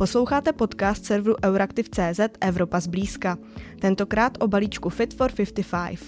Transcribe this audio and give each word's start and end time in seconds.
Posloucháte 0.00 0.52
podcast 0.52 1.04
serveru 1.04 1.36
Euraktiv.cz 1.44 2.20
Evropa 2.40 2.80
zblízka. 2.80 3.38
Tentokrát 3.80 4.42
o 4.42 4.48
balíčku 4.48 4.88
Fit 4.88 5.14
for 5.14 5.32
55. 5.32 6.00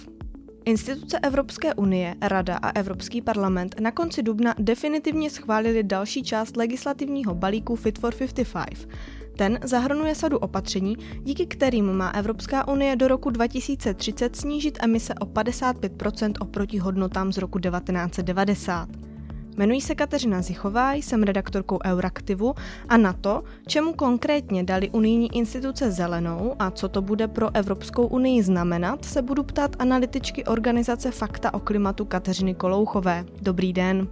Instituce 0.64 1.18
Evropské 1.18 1.75
unie, 1.75 2.14
Rada 2.23 2.57
a 2.57 2.70
Evropský 2.70 3.23
parlament 3.23 3.80
na 3.80 3.91
konci 3.91 4.23
dubna 4.23 4.55
definitivně 4.59 5.30
schválili 5.30 5.82
další 5.82 6.23
část 6.23 6.57
legislativního 6.57 7.34
balíku 7.34 7.77
Fit 7.77 7.98
for 7.98 8.14
55. 8.14 8.89
Ten 9.36 9.59
zahrnuje 9.64 10.14
sadu 10.14 10.38
opatření, 10.38 10.96
díky 11.22 11.46
kterým 11.46 11.93
má 11.93 12.11
Evropská 12.11 12.68
unie 12.68 12.96
do 12.96 13.09
roku 13.09 13.30
2030 13.30 14.36
snížit 14.36 14.79
emise 14.82 15.14
o 15.14 15.27
55 15.27 15.93
oproti 16.40 16.79
hodnotám 16.79 17.32
z 17.32 17.38
roku 17.38 17.59
1990. 17.59 19.11
Jmenuji 19.57 19.80
se 19.80 19.95
Kateřina 19.95 20.43
Zichová, 20.43 20.93
jsem 20.93 21.23
redaktorkou 21.23 21.79
Euraktivu 21.85 22.54
a 22.89 22.96
na 22.96 23.13
to, 23.13 23.43
čemu 23.67 23.93
konkrétně 23.93 24.64
dali 24.64 24.90
unijní 24.90 25.36
instituce 25.36 25.90
zelenou 25.90 26.54
a 26.59 26.71
co 26.71 26.89
to 26.89 27.03
bude 27.03 27.29
pro 27.29 27.57
Evropskou 27.57 28.07
unii 28.07 28.43
znamenat, 28.43 29.04
se 29.04 29.23
budu 29.23 29.43
ptát 29.43 29.76
analytičky 29.79 30.45
organizace 30.45 31.11
Fakta 31.11 31.54
o 31.54 31.61
klimatu 31.61 32.05
Kateřiny 32.05 32.55
Kolouchové. 32.55 33.25
Dobrý 33.42 33.73
den. 33.73 34.09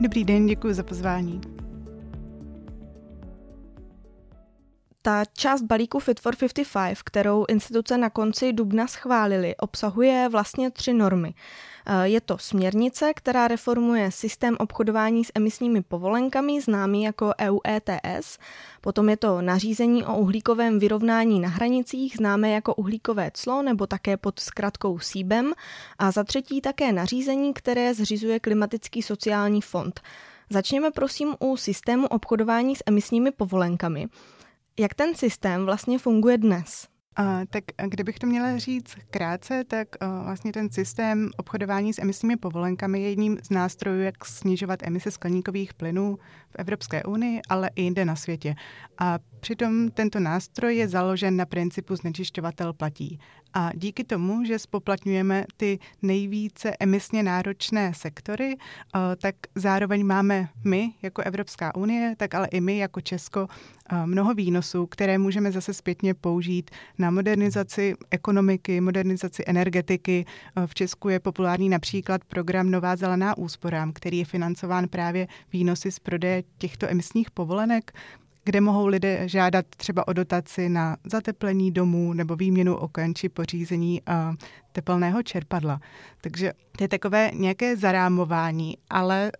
Dobrý 0.00 0.24
den, 0.24 0.46
děkuji 0.46 0.74
za 0.74 0.82
pozvání. 0.82 1.59
Ta 5.02 5.24
část 5.24 5.62
balíku 5.62 5.98
Fit 5.98 6.20
for 6.20 6.36
55, 6.36 7.02
kterou 7.04 7.44
instituce 7.48 7.98
na 7.98 8.10
konci 8.10 8.52
dubna 8.52 8.86
schválili, 8.86 9.56
obsahuje 9.56 10.28
vlastně 10.28 10.70
tři 10.70 10.92
normy. 10.92 11.34
Eh, 11.86 12.08
je 12.08 12.20
to 12.20 12.38
směrnice, 12.38 13.14
která 13.14 13.48
reformuje 13.48 14.10
systém 14.10 14.56
obchodování 14.58 15.24
s 15.24 15.32
emisními 15.34 15.82
povolenkami, 15.82 16.60
známý 16.60 17.02
jako 17.02 17.32
EU 17.40 17.58
ETS. 17.68 18.38
Potom 18.80 19.08
je 19.08 19.16
to 19.16 19.42
nařízení 19.42 20.04
o 20.04 20.16
uhlíkovém 20.16 20.78
vyrovnání 20.78 21.40
na 21.40 21.48
hranicích, 21.48 22.16
známé 22.16 22.50
jako 22.50 22.74
uhlíkové 22.74 23.30
clo 23.34 23.62
nebo 23.62 23.86
také 23.86 24.16
pod 24.16 24.40
zkratkou 24.40 24.98
SIBEM. 24.98 25.52
A 25.98 26.10
za 26.10 26.24
třetí 26.24 26.60
také 26.60 26.92
nařízení, 26.92 27.54
které 27.54 27.94
zřizuje 27.94 28.40
Klimatický 28.40 29.02
sociální 29.02 29.60
fond. 29.60 30.00
Začněme 30.50 30.90
prosím 30.90 31.34
u 31.38 31.56
systému 31.56 32.06
obchodování 32.06 32.76
s 32.76 32.82
emisními 32.86 33.30
povolenkami. 33.30 34.08
Jak 34.80 34.94
ten 34.94 35.14
systém 35.14 35.64
vlastně 35.64 35.98
funguje 35.98 36.38
dnes? 36.38 36.88
Uh, 37.18 37.26
tak 37.50 37.64
kdybych 37.86 38.18
to 38.18 38.26
měla 38.26 38.58
říct 38.58 38.94
krátce, 39.10 39.64
tak 39.64 39.88
uh, 40.02 40.24
vlastně 40.24 40.52
ten 40.52 40.70
systém 40.70 41.30
obchodování 41.36 41.92
s 41.92 41.98
emisními 41.98 42.36
povolenkami 42.36 43.00
je 43.00 43.08
jedním 43.08 43.38
z 43.42 43.50
nástrojů, 43.50 44.02
jak 44.02 44.24
snižovat 44.24 44.82
emise 44.82 45.10
skleníkových 45.10 45.74
plynů 45.74 46.18
v 46.50 46.56
Evropské 46.58 47.02
unii, 47.02 47.40
ale 47.48 47.70
i 47.76 47.82
jinde 47.82 48.04
na 48.04 48.16
světě. 48.16 48.54
A 48.98 49.18
přitom 49.40 49.90
tento 49.90 50.20
nástroj 50.20 50.76
je 50.76 50.88
založen 50.88 51.36
na 51.36 51.46
principu 51.46 51.96
znečišťovatel 51.96 52.72
platí. 52.72 53.18
A 53.54 53.70
díky 53.74 54.04
tomu, 54.04 54.44
že 54.44 54.58
spoplatňujeme 54.58 55.44
ty 55.56 55.78
nejvíce 56.02 56.72
emisně 56.80 57.22
náročné 57.22 57.92
sektory, 57.94 58.56
eh, 58.56 58.98
tak 59.16 59.34
zároveň 59.54 60.06
máme 60.06 60.48
my 60.64 60.92
jako 61.02 61.22
Evropská 61.22 61.74
unie, 61.74 62.14
tak 62.16 62.34
ale 62.34 62.46
i 62.46 62.60
my 62.60 62.78
jako 62.78 63.00
Česko 63.00 63.46
eh, 63.92 64.06
mnoho 64.06 64.34
výnosů, 64.34 64.86
které 64.86 65.18
můžeme 65.18 65.52
zase 65.52 65.74
zpětně 65.74 66.14
použít 66.14 66.70
na 66.98 67.10
modernizaci 67.10 67.94
ekonomiky, 68.10 68.80
modernizaci 68.80 69.42
energetiky. 69.46 70.24
Eh, 70.56 70.66
v 70.66 70.74
Česku 70.74 71.08
je 71.08 71.20
populární 71.20 71.68
například 71.68 72.24
program 72.24 72.70
Nová 72.70 72.96
zelená 72.96 73.38
úsporám, 73.38 73.92
který 73.92 74.18
je 74.18 74.24
financován 74.24 74.88
právě 74.88 75.26
výnosy 75.52 75.92
z 75.92 75.98
prodeje 75.98 76.42
těchto 76.58 76.90
emisních 76.90 77.30
povolenek, 77.30 77.92
kde 78.44 78.60
mohou 78.60 78.86
lidé 78.86 79.28
žádat 79.28 79.66
třeba 79.76 80.08
o 80.08 80.12
dotaci 80.12 80.68
na 80.68 80.96
zateplení 81.04 81.72
domů 81.72 82.12
nebo 82.12 82.36
výměnu 82.36 82.76
oken 82.76 83.14
či 83.14 83.28
pořízení 83.28 84.02
uh, 84.02 84.34
tepelného 84.72 85.22
čerpadla. 85.22 85.80
Takže 86.20 86.52
to 86.76 86.84
je 86.84 86.88
takové 86.88 87.30
nějaké 87.34 87.76
zarámování, 87.76 88.78
ale 88.90 89.32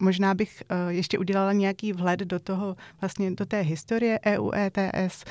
možná 0.00 0.34
bych 0.34 0.62
ještě 0.88 1.18
udělala 1.18 1.52
nějaký 1.52 1.92
vhled 1.92 2.20
do 2.20 2.40
toho, 2.40 2.76
vlastně 3.00 3.30
do 3.30 3.46
té 3.46 3.60
historie 3.60 4.20
EU 4.26 4.50
ETS. 4.54 5.24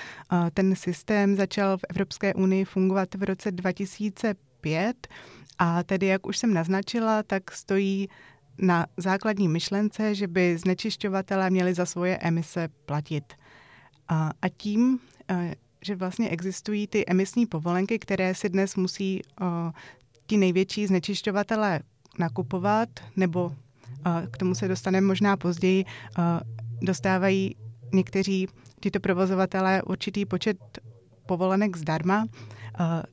Ten 0.54 0.76
systém 0.76 1.36
začal 1.36 1.78
v 1.78 1.86
Evropské 1.90 2.34
unii 2.34 2.66
fungovat 2.66 3.16
v 3.16 3.24
roce 3.24 3.52
2005 3.52 5.08
a 5.58 5.84
tedy, 5.84 6.06
jak 6.06 6.28
už 6.28 6.38
jsem 6.38 6.54
naznačila, 6.54 7.24
tak 7.24 7.52
stojí 7.52 8.10
na 8.58 8.86
základní 8.98 9.48
myšlence, 9.48 10.16
že 10.16 10.28
by 10.28 10.58
znečišťovatelé 10.58 11.50
měli 11.50 11.74
za 11.74 11.86
svoje 11.86 12.18
emise 12.18 12.68
platit. 12.86 13.34
A, 14.08 14.32
tím, 14.58 15.00
eh, 15.30 15.56
že 15.82 15.96
vlastně 15.96 16.30
existují 16.30 16.88
ty 16.88 17.04
emisní 17.08 17.46
povolenky, 17.46 18.00
které 18.00 18.36
si 18.36 18.50
dnes 18.50 18.76
musí 18.76 19.22
eh, 19.22 19.46
ti 20.28 20.38
největší 20.38 20.88
znečišťovatelé 20.88 21.80
nakupovat, 22.20 22.90
nebo 23.16 23.52
eh, 24.06 24.28
k 24.32 24.38
tomu 24.38 24.56
se 24.56 24.68
dostaneme 24.68 25.08
možná 25.08 25.38
později, 25.38 25.86
dostávají 26.82 27.56
někteří 27.94 28.48
tyto 28.80 29.00
provozovatelé 29.00 29.82
určitý 29.82 30.26
počet 30.26 30.58
povolenek 31.26 31.78
zdarma, 31.78 32.26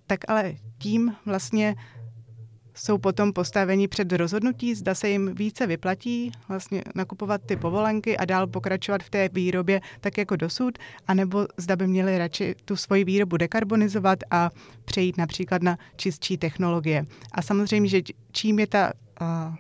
tak 0.07 0.21
ale 0.29 0.55
tím 0.79 1.15
vlastně 1.27 1.77
jsou 2.75 2.99
potom 2.99 3.33
postaveni 3.33 3.89
před 3.89 4.13
rozhodnutí, 4.13 4.75
zda 4.75 4.95
se 4.95 5.09
jim 5.09 5.35
více 5.35 5.67
vyplatí 5.67 6.33
vlastně 6.49 6.83
nakupovat 6.95 7.41
ty 7.47 7.57
povolenky 7.57 8.17
a 8.17 8.25
dál 8.25 8.47
pokračovat 8.47 9.03
v 9.03 9.11
té 9.11 9.29
výrobě 9.29 9.81
tak 10.01 10.19
jako 10.19 10.37
dosud, 10.37 10.79
anebo 11.09 11.47
zda 11.57 11.77
by 11.77 11.87
měli 11.87 12.19
radši 12.19 12.55
tu 12.65 12.77
svoji 12.77 13.05
výrobu 13.05 13.37
dekarbonizovat 13.37 14.19
a 14.31 14.51
přejít 14.85 15.17
například 15.17 15.63
na 15.63 15.79
čistší 15.97 16.39
technologie. 16.39 17.07
A 17.33 17.43
samozřejmě, 17.43 17.89
že 17.89 18.01
čím 18.33 18.59
je 18.59 18.67
ta 18.67 18.93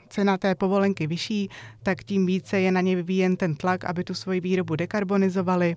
cena 0.08 0.38
té 0.38 0.54
povolenky 0.54 1.06
vyšší, 1.06 1.48
tak 1.82 2.04
tím 2.04 2.26
více 2.26 2.60
je 2.60 2.72
na 2.72 2.80
ně 2.80 2.96
vyvíjen 2.96 3.36
ten 3.36 3.54
tlak, 3.54 3.84
aby 3.84 4.04
tu 4.04 4.14
svoji 4.14 4.40
výrobu 4.40 4.76
dekarbonizovali 4.76 5.76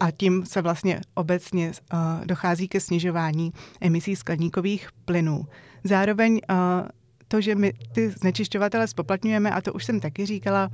a 0.00 0.10
tím 0.10 0.46
se 0.46 0.62
vlastně 0.62 1.00
obecně 1.14 1.72
dochází 2.24 2.68
ke 2.68 2.80
snižování 2.80 3.52
emisí 3.80 4.16
skleníkových 4.16 4.88
plynů. 5.04 5.46
Zároveň 5.84 6.40
to, 7.28 7.40
že 7.40 7.54
my 7.54 7.72
ty 7.92 8.10
znečišťovatele 8.10 8.86
spoplatňujeme, 8.88 9.50
a 9.50 9.60
to 9.60 9.72
už 9.72 9.84
jsem 9.84 10.00
taky 10.00 10.26
říkala, 10.26 10.70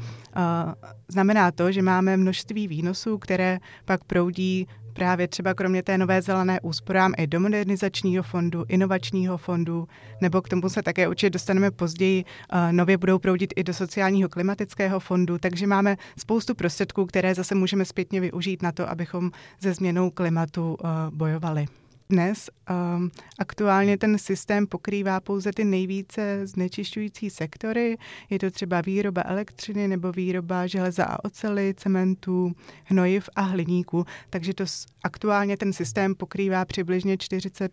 znamená 1.08 1.50
to, 1.50 1.72
že 1.72 1.82
máme 1.82 2.16
množství 2.16 2.68
výnosů, 2.68 3.18
které 3.18 3.58
pak 3.84 4.04
proudí 4.04 4.68
právě 4.92 5.28
třeba 5.28 5.54
kromě 5.54 5.82
té 5.82 5.98
nové 5.98 6.22
zelené 6.22 6.60
úsporám 6.60 7.12
i 7.16 7.26
do 7.26 7.40
modernizačního 7.40 8.22
fondu, 8.22 8.64
inovačního 8.68 9.36
fondu, 9.38 9.88
nebo 10.20 10.42
k 10.42 10.48
tomu 10.48 10.68
se 10.68 10.82
také 10.82 11.08
určitě 11.08 11.30
dostaneme 11.30 11.70
později, 11.70 12.24
nově 12.70 12.96
budou 12.96 13.18
proudit 13.18 13.54
i 13.56 13.64
do 13.64 13.74
sociálního 13.74 14.28
klimatického 14.28 15.00
fondu, 15.00 15.38
takže 15.38 15.66
máme 15.66 15.96
spoustu 16.18 16.54
prostředků, 16.54 17.06
které 17.06 17.34
zase 17.34 17.54
můžeme 17.54 17.84
zpětně 17.84 18.20
využít 18.20 18.62
na 18.62 18.72
to, 18.72 18.90
abychom 18.90 19.30
ze 19.60 19.74
změnou 19.74 20.10
klimatu 20.10 20.76
bojovali. 21.10 21.66
Dnes 22.10 22.50
um, 22.96 23.10
aktuálně 23.38 23.98
ten 23.98 24.18
systém 24.18 24.66
pokrývá 24.66 25.20
pouze 25.20 25.52
ty 25.52 25.64
nejvíce 25.64 26.46
znečišťující 26.46 27.30
sektory. 27.30 27.96
Je 28.30 28.38
to 28.38 28.50
třeba 28.50 28.80
výroba 28.80 29.22
elektřiny 29.26 29.88
nebo 29.88 30.12
výroba 30.12 30.66
železa 30.66 31.04
a 31.04 31.24
ocely, 31.24 31.74
cementu, 31.76 32.52
hnojiv 32.84 33.28
a 33.36 33.40
hliníku. 33.40 34.06
Takže 34.30 34.54
to 34.54 34.64
aktuálně 35.04 35.56
ten 35.56 35.72
systém 35.72 36.14
pokrývá 36.14 36.64
přibližně 36.64 37.18
40 37.18 37.72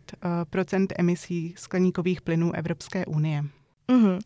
uh, 0.66 0.76
emisí 0.98 1.54
skleníkových 1.58 2.22
plynů 2.22 2.56
Evropské 2.56 3.06
unie. 3.06 3.44
Mm-hmm. 3.88 4.20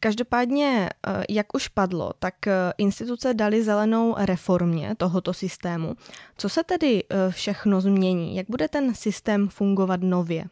Každopádně, 0.00 0.88
eh, 1.06 1.24
jak 1.28 1.54
už 1.54 1.68
padlo, 1.68 2.12
tak 2.18 2.46
eh, 2.46 2.52
instituce 2.78 3.34
dali 3.34 3.64
zelenou 3.64 4.14
reformě 4.18 4.94
tohoto 4.96 5.34
systému. 5.34 5.94
Co 6.36 6.48
se 6.48 6.64
tedy 6.64 7.04
eh, 7.10 7.30
všechno 7.30 7.80
změní? 7.80 8.36
Jak 8.36 8.46
bude 8.50 8.68
ten 8.68 8.94
systém 8.94 9.48
fungovat 9.48 10.00
nově? 10.02 10.44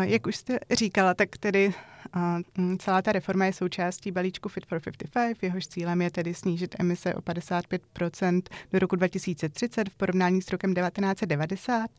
Jak 0.00 0.26
už 0.26 0.36
jste 0.36 0.58
říkala, 0.70 1.14
tak 1.14 1.36
tedy 1.36 1.74
mm, 2.58 2.78
celá 2.78 3.02
ta 3.02 3.12
reforma 3.12 3.44
je 3.44 3.52
součástí 3.52 4.10
balíčku 4.10 4.48
Fit 4.48 4.66
for 4.66 4.80
55, 4.80 5.42
jehož 5.42 5.66
cílem 5.66 6.02
je 6.02 6.10
tedy 6.10 6.34
snížit 6.34 6.76
emise 6.78 7.14
o 7.14 7.20
55% 7.20 8.42
do 8.72 8.78
roku 8.78 8.96
2030 8.96 9.88
v 9.88 9.94
porovnání 9.94 10.42
s 10.42 10.50
rokem 10.50 10.74
1990 10.74 11.90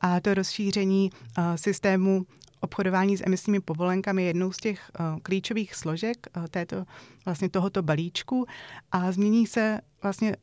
a 0.00 0.20
to 0.20 0.34
rozšíření 0.34 1.10
systému 1.56 2.26
obchodování 2.60 3.16
s 3.16 3.22
emisními 3.26 3.60
povolenkami 3.60 4.22
je 4.22 4.28
jednou 4.28 4.52
z 4.52 4.56
těch 4.56 4.90
uh, 5.00 5.18
klíčových 5.22 5.74
složek 5.74 6.26
uh, 6.36 6.46
této, 6.46 6.84
vlastně 7.24 7.48
tohoto 7.48 7.82
balíčku 7.82 8.46
a 8.92 9.12
změní 9.12 9.46
se 9.46 9.80
vlastně 10.02 10.36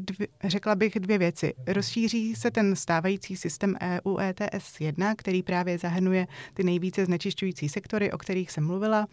Dvě, 0.00 0.28
řekla 0.44 0.74
bych 0.74 1.00
dvě 1.00 1.18
věci. 1.18 1.54
Rozšíří 1.66 2.34
se 2.34 2.50
ten 2.50 2.76
stávající 2.76 3.36
systém 3.36 3.76
EU 3.82 4.18
ETS 4.18 4.80
1, 4.80 5.14
který 5.14 5.42
právě 5.42 5.78
zahrnuje 5.78 6.26
ty 6.54 6.64
nejvíce 6.64 7.04
znečišťující 7.04 7.68
sektory, 7.68 8.12
o 8.12 8.18
kterých 8.18 8.50
jsem 8.50 8.66
mluvila, 8.66 9.06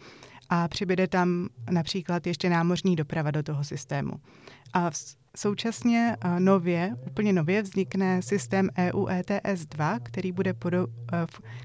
a 0.50 0.68
přibyde 0.68 1.08
tam 1.08 1.48
například 1.70 2.26
ještě 2.26 2.50
námořní 2.50 2.96
doprava 2.96 3.30
do 3.30 3.42
toho 3.42 3.64
systému. 3.64 4.12
A 4.72 4.90
současně 5.36 6.16
nově, 6.38 6.96
úplně 7.06 7.32
nově 7.32 7.62
vznikne 7.62 8.22
systém 8.22 8.68
EU 8.78 9.06
ETS 9.08 9.66
2, 9.66 9.98
který 10.02 10.32
bude, 10.32 10.54
podo, 10.54 10.86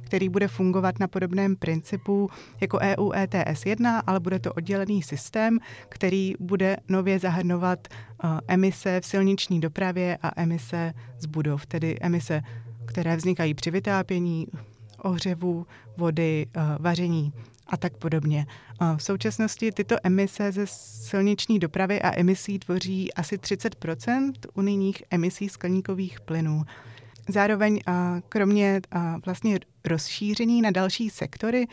který 0.02 0.30
bude 0.30 0.48
fungovat 0.48 1.00
na 1.00 1.08
podobném 1.08 1.56
principu 1.56 2.30
jako 2.62 2.80
EU 2.80 3.12
ETS 3.12 3.66
1, 3.66 4.00
ale 4.00 4.20
bude 4.20 4.40
to 4.40 4.54
oddělený 4.54 5.04
systém, 5.04 5.60
který 5.90 6.34
bude 6.40 6.78
nově 6.90 7.20
zahrnovat 7.20 7.88
emise 8.48 9.02
v 9.02 9.06
silniční 9.06 9.60
dopravě 9.60 10.18
a 10.22 10.42
emise 10.42 10.94
z 11.20 11.26
budov, 11.26 11.66
tedy 11.66 11.98
emise, 12.02 12.42
které 12.86 13.16
vznikají 13.16 13.54
při 13.54 13.72
vytápění, 13.72 14.48
ohřevu, 15.04 15.66
vody, 15.98 16.46
vaření 16.80 17.34
a 17.72 17.78
tak 17.78 17.98
podobně. 17.98 18.46
V 18.98 19.04
současnosti 19.04 19.72
tyto 19.72 19.96
emise 20.04 20.52
ze 20.52 20.68
silniční 20.68 21.60
dopravy 21.60 22.02
a 22.02 22.20
emisí 22.20 22.60
tvoří 22.60 23.14
asi 23.14 23.38
30% 23.38 24.32
unijních 24.54 25.04
emisí 25.12 25.50
skleníkových 25.50 26.22
plynů. 26.22 26.64
Zároveň 27.30 27.80
kromě 28.30 28.82
vlastně 29.26 29.60
rozšíření 29.86 30.62
na 30.62 30.72
další 30.72 31.10
sektory 31.10 31.68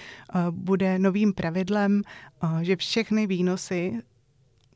bude 0.50 0.98
novým 0.98 1.32
pravidlem, 1.32 2.02
že 2.62 2.76
všechny 2.76 3.26
výnosy 3.26 4.02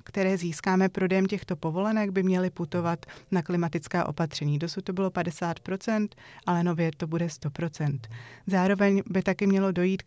které 0.05 0.39
získáme 0.39 0.89
prodejem 0.89 1.27
těchto 1.27 1.57
povolenek, 1.57 2.11
by 2.11 2.23
měly 2.23 2.51
putovat 2.51 3.07
na 3.31 3.43
klimatická 3.43 4.09
opatření. 4.09 4.59
Dosud 4.59 4.85
to 4.85 4.93
bylo 4.93 5.11
50%, 5.11 6.09
ale 6.47 6.65
nově 6.65 6.91
to 6.97 7.07
bude 7.07 7.27
100%. 7.27 7.99
Zároveň 8.47 9.03
by 9.07 9.23
taky 9.23 9.47
mělo 9.47 9.73
dojít 9.73 10.03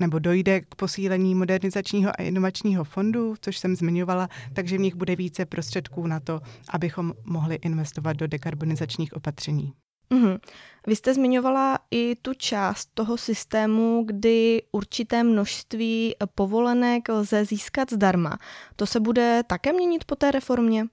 nebo 0.00 0.18
dojde 0.18 0.60
k 0.60 0.74
posílení 0.74 1.34
modernizačního 1.34 2.10
a 2.18 2.22
inovačního 2.22 2.84
fondu, 2.84 3.34
což 3.40 3.58
jsem 3.58 3.76
zmiňovala, 3.76 4.28
takže 4.52 4.76
v 4.76 4.80
nich 4.80 4.94
bude 4.94 5.16
více 5.16 5.46
prostředků 5.46 6.06
na 6.06 6.20
to, 6.20 6.40
abychom 6.70 7.12
mohli 7.24 7.54
investovat 7.54 8.12
do 8.12 8.26
dekarbonizačních 8.26 9.12
opatření. 9.16 9.72
Mm-hmm. 10.10 10.38
Vy 10.86 10.96
jste 10.96 11.14
zmiňovala 11.14 11.78
i 11.90 12.16
tu 12.22 12.34
část 12.34 12.90
toho 12.94 13.16
systému, 13.16 14.04
kdy 14.06 14.62
určité 14.72 15.22
množství 15.22 16.14
povolenek 16.34 17.08
lze 17.08 17.44
získat 17.44 17.92
zdarma. 17.92 18.38
To 18.76 18.86
se 18.86 19.00
bude 19.00 19.42
také 19.46 19.72
měnit 19.72 20.04
po 20.04 20.16
té 20.16 20.30
reformě? 20.30 20.86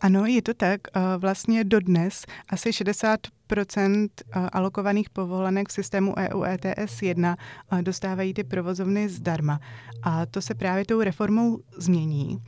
Ano, 0.00 0.26
je 0.26 0.42
to 0.42 0.54
tak. 0.54 0.80
Vlastně 1.18 1.64
dodnes 1.64 2.26
asi 2.48 2.72
60 2.72 3.20
alokovaných 4.52 5.10
povolenek 5.10 5.68
v 5.68 5.72
systému 5.72 6.14
EU 6.18 6.42
ETS 6.44 7.02
1 7.02 7.36
dostávají 7.80 8.34
ty 8.34 8.44
provozovny 8.44 9.08
zdarma. 9.08 9.60
A 10.02 10.26
to 10.26 10.42
se 10.42 10.54
právě 10.54 10.84
tou 10.84 11.00
reformou 11.00 11.58
změní. 11.76 12.38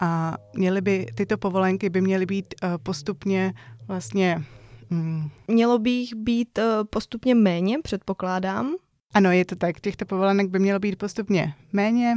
A 0.00 0.36
měly 0.54 0.80
by, 0.80 1.06
tyto 1.14 1.38
povolenky 1.38 1.90
by 1.90 2.00
měly 2.00 2.26
být 2.26 2.54
postupně 2.82 3.54
vlastně 3.88 4.44
Hmm. 4.92 5.30
Mělo 5.48 5.78
by 5.78 5.90
jich 5.90 6.14
být 6.14 6.58
postupně 6.90 7.34
méně, 7.34 7.78
předpokládám. 7.82 8.74
Ano, 9.14 9.32
je 9.32 9.44
to 9.44 9.56
tak. 9.56 9.80
Těchto 9.80 10.04
povolenek 10.06 10.48
by 10.48 10.58
mělo 10.58 10.80
být 10.80 10.98
postupně 10.98 11.54
méně 11.72 12.14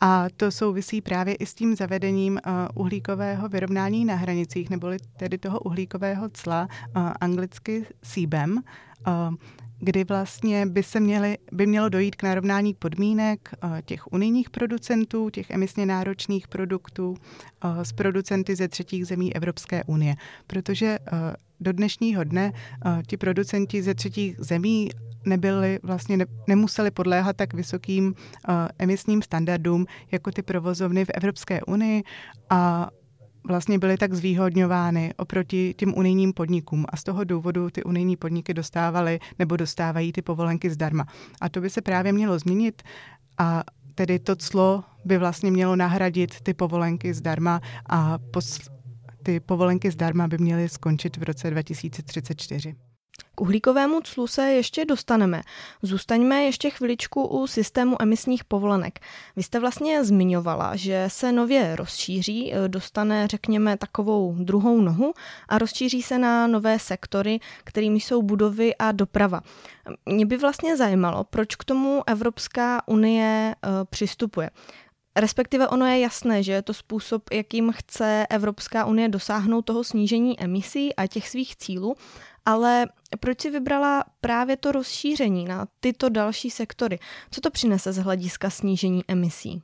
a 0.00 0.26
to 0.36 0.50
souvisí 0.50 1.00
právě 1.00 1.34
i 1.34 1.46
s 1.46 1.54
tím 1.54 1.76
zavedením 1.76 2.32
uh, 2.32 2.52
uhlíkového 2.74 3.48
vyrovnání 3.48 4.04
na 4.04 4.14
hranicích, 4.14 4.70
neboli 4.70 4.96
tedy 5.16 5.38
toho 5.38 5.60
uhlíkového 5.60 6.28
cla, 6.32 6.68
uh, 6.96 7.12
anglicky 7.20 7.86
CBAM, 8.02 8.52
uh, 8.52 9.34
kdy 9.78 10.04
vlastně 10.04 10.66
by 10.66 10.82
se 10.82 11.00
měly, 11.00 11.38
by 11.52 11.66
mělo 11.66 11.88
dojít 11.88 12.16
k 12.16 12.22
narovnání 12.22 12.74
podmínek 12.74 13.48
těch 13.84 14.12
unijních 14.12 14.50
producentů, 14.50 15.30
těch 15.30 15.50
emisně 15.50 15.86
náročných 15.86 16.48
produktů 16.48 17.16
s 17.82 17.92
producenty 17.92 18.56
ze 18.56 18.68
třetích 18.68 19.06
zemí 19.06 19.36
Evropské 19.36 19.84
unie. 19.84 20.14
Protože 20.46 20.98
do 21.60 21.72
dnešního 21.72 22.24
dne 22.24 22.52
ti 23.06 23.16
producenti 23.16 23.82
ze 23.82 23.94
třetích 23.94 24.36
zemí 24.38 24.90
nebyli, 25.24 25.78
vlastně 25.82 26.16
ne, 26.16 26.26
nemuseli 26.46 26.90
podléhat 26.90 27.36
tak 27.36 27.54
vysokým 27.54 28.06
uh, 28.06 28.54
emisním 28.78 29.22
standardům 29.22 29.86
jako 30.12 30.30
ty 30.30 30.42
provozovny 30.42 31.04
v 31.04 31.10
Evropské 31.14 31.62
unii 31.62 32.02
a 32.50 32.90
vlastně 33.44 33.78
byly 33.78 33.96
tak 33.96 34.14
zvýhodňovány 34.14 35.14
oproti 35.16 35.74
těm 35.74 35.94
unijním 35.94 36.32
podnikům 36.32 36.86
a 36.88 36.96
z 36.96 37.04
toho 37.04 37.24
důvodu 37.24 37.70
ty 37.70 37.84
unijní 37.84 38.16
podniky 38.16 38.54
dostávaly 38.54 39.20
nebo 39.38 39.56
dostávají 39.56 40.12
ty 40.12 40.22
povolenky 40.22 40.70
zdarma. 40.70 41.06
A 41.40 41.48
to 41.48 41.60
by 41.60 41.70
se 41.70 41.80
právě 41.80 42.12
mělo 42.12 42.38
změnit 42.38 42.82
a 43.38 43.64
tedy 43.94 44.18
to 44.18 44.36
clo 44.36 44.84
by 45.04 45.18
vlastně 45.18 45.50
mělo 45.50 45.76
nahradit 45.76 46.40
ty 46.40 46.54
povolenky 46.54 47.14
zdarma 47.14 47.60
a 47.86 48.18
pos- 48.18 48.70
ty 49.22 49.40
povolenky 49.40 49.90
zdarma 49.90 50.28
by 50.28 50.38
měly 50.38 50.68
skončit 50.68 51.16
v 51.16 51.22
roce 51.22 51.50
2034. 51.50 52.74
K 53.34 53.40
uhlíkovému 53.40 54.00
clu 54.00 54.26
se 54.26 54.42
ještě 54.42 54.84
dostaneme. 54.84 55.42
Zůstaňme 55.82 56.44
ještě 56.44 56.70
chviličku 56.70 57.26
u 57.26 57.46
systému 57.46 58.02
emisních 58.02 58.44
povolenek. 58.44 58.98
Vy 59.36 59.42
jste 59.42 59.60
vlastně 59.60 60.04
zmiňovala, 60.04 60.76
že 60.76 61.04
se 61.08 61.32
nově 61.32 61.76
rozšíří, 61.76 62.54
eh, 62.54 62.68
dostane, 62.68 63.28
řekněme, 63.28 63.76
takovou 63.76 64.34
druhou 64.38 64.80
nohu 64.80 65.14
a 65.48 65.58
rozšíří 65.58 66.02
se 66.02 66.18
na 66.18 66.46
nové 66.46 66.78
sektory, 66.78 67.40
kterými 67.64 68.00
jsou 68.00 68.22
budovy 68.22 68.76
a 68.76 68.92
doprava. 68.92 69.40
Mě 70.06 70.26
by 70.26 70.36
vlastně 70.36 70.76
zajímalo, 70.76 71.24
proč 71.24 71.56
k 71.56 71.64
tomu 71.64 72.02
Evropská 72.06 72.88
unie 72.88 73.54
eh, 73.54 73.68
přistupuje. 73.90 74.50
Respektive 75.16 75.68
ono 75.68 75.86
je 75.86 76.00
jasné, 76.00 76.42
že 76.42 76.52
je 76.52 76.62
to 76.62 76.74
způsob, 76.74 77.22
jakým 77.32 77.72
chce 77.72 78.26
Evropská 78.30 78.84
unie 78.84 79.08
dosáhnout 79.08 79.62
toho 79.62 79.84
snížení 79.84 80.40
emisí 80.40 80.96
a 80.96 81.06
těch 81.06 81.28
svých 81.28 81.56
cílů, 81.56 81.94
ale 82.46 82.86
proč 83.20 83.40
si 83.40 83.50
vybrala 83.50 84.04
právě 84.20 84.56
to 84.56 84.72
rozšíření 84.72 85.44
na 85.44 85.66
tyto 85.80 86.08
další 86.08 86.50
sektory? 86.50 86.98
Co 87.30 87.40
to 87.40 87.50
přinese 87.50 87.92
z 87.92 87.96
hlediska 87.96 88.50
snížení 88.50 89.02
emisí? 89.08 89.62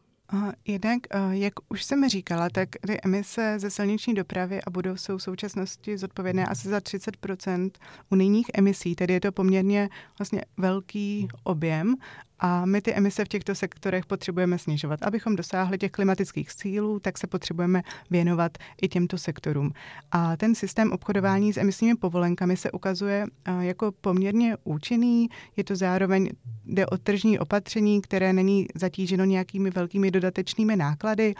Jednak, 0.67 0.99
jak 1.31 1.53
už 1.69 1.85
jsem 1.85 2.09
říkala, 2.09 2.51
tak 2.51 2.69
ty 2.87 3.01
emise 3.05 3.55
ze 3.59 3.71
silniční 3.71 4.15
dopravy 4.15 4.61
a 4.63 4.71
budov 4.71 5.01
jsou 5.01 5.19
v 5.19 5.23
současnosti 5.23 5.99
zodpovědné 5.99 6.47
asi 6.47 6.69
za 6.69 6.79
30% 6.79 7.71
unijních 8.11 8.47
emisí, 8.55 8.95
tedy 8.95 9.15
je 9.15 9.21
to 9.21 9.33
poměrně 9.33 9.89
vlastně 10.19 10.43
velký 10.57 11.29
objem 11.45 11.95
a 12.39 12.67
my 12.67 12.81
ty 12.81 12.95
emise 12.95 13.25
v 13.25 13.29
těchto 13.29 13.55
sektorech 13.55 14.07
potřebujeme 14.07 14.59
snižovat. 14.59 15.03
Abychom 15.03 15.37
dosáhli 15.37 15.79
těch 15.79 15.91
klimatických 15.91 16.55
cílů, 16.55 17.01
tak 17.01 17.19
se 17.19 17.27
potřebujeme 17.27 17.83
věnovat 18.11 18.59
i 18.83 18.89
těmto 18.89 19.19
sektorům. 19.19 19.73
A 20.13 20.37
ten 20.37 20.55
systém 20.55 20.93
obchodování 20.93 21.53
s 21.53 21.57
emisními 21.57 21.97
povolenkami 21.97 22.57
se 22.57 22.71
ukazuje 22.71 23.27
jako 23.61 23.93
poměrně 23.93 24.57
účinný. 24.65 25.29
Je 25.57 25.65
to 25.65 25.77
zároveň, 25.77 26.31
jde 26.65 26.87
o 26.87 26.99
tržní 26.99 27.39
opatření, 27.39 28.01
které 28.03 28.33
není 28.33 28.67
zatíženo 28.75 29.25
nějakými 29.25 29.71
velkými 29.71 30.11
dodatečnými 30.11 30.77
náklady. 30.77 31.35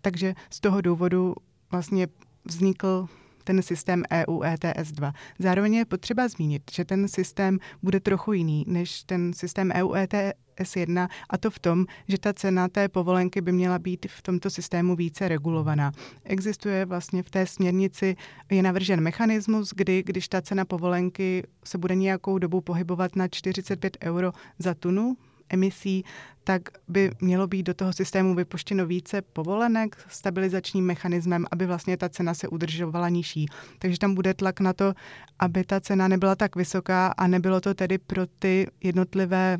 Takže 0.00 0.34
z 0.50 0.60
toho 0.60 0.80
důvodu 0.80 1.34
vlastně 1.70 2.06
vznikl 2.44 3.08
ten 3.44 3.62
systém 3.62 4.02
EU 4.12 4.42
ETS 4.42 4.92
2. 4.92 5.12
Zároveň 5.38 5.74
je 5.74 5.84
potřeba 5.84 6.28
zmínit, 6.28 6.62
že 6.72 6.84
ten 6.84 7.08
systém 7.08 7.58
bude 7.82 8.00
trochu 8.00 8.32
jiný 8.32 8.64
než 8.68 9.02
ten 9.02 9.32
systém 9.32 9.72
EU 9.74 9.94
ETS 9.94 10.76
1 10.76 11.08
a 11.30 11.38
to 11.38 11.50
v 11.50 11.58
tom, 11.58 11.86
že 12.08 12.18
ta 12.18 12.32
cena 12.32 12.68
té 12.68 12.88
povolenky 12.88 13.40
by 13.40 13.52
měla 13.52 13.78
být 13.78 14.06
v 14.08 14.22
tomto 14.22 14.50
systému 14.50 14.96
více 14.96 15.28
regulovaná. 15.28 15.92
Existuje 16.24 16.84
vlastně 16.86 17.22
v 17.22 17.30
té 17.30 17.46
směrnici, 17.46 18.16
je 18.50 18.62
navržen 18.62 19.00
mechanismus, 19.00 19.72
kdy, 19.76 20.02
když 20.02 20.28
ta 20.28 20.42
cena 20.42 20.64
povolenky 20.64 21.46
se 21.64 21.78
bude 21.78 21.94
nějakou 21.94 22.38
dobu 22.38 22.60
pohybovat 22.60 23.16
na 23.16 23.28
45 23.28 23.96
euro 24.04 24.32
za 24.58 24.74
tunu, 24.74 25.16
emisí, 25.50 26.04
tak 26.44 26.62
by 26.88 27.10
mělo 27.20 27.46
být 27.46 27.62
do 27.62 27.74
toho 27.74 27.92
systému 27.92 28.34
vypuštěno 28.34 28.86
více 28.86 29.22
povolenek 29.22 29.96
stabilizačním 30.08 30.86
mechanismem, 30.86 31.46
aby 31.50 31.66
vlastně 31.66 31.96
ta 31.96 32.08
cena 32.08 32.34
se 32.34 32.48
udržovala 32.48 33.08
nižší. 33.08 33.46
Takže 33.78 33.98
tam 33.98 34.14
bude 34.14 34.34
tlak 34.34 34.60
na 34.60 34.72
to, 34.72 34.94
aby 35.38 35.64
ta 35.64 35.80
cena 35.80 36.08
nebyla 36.08 36.34
tak 36.36 36.56
vysoká 36.56 37.06
a 37.06 37.26
nebylo 37.26 37.60
to 37.60 37.74
tedy 37.74 37.98
pro 37.98 38.26
ty 38.26 38.66
jednotlivé 38.82 39.58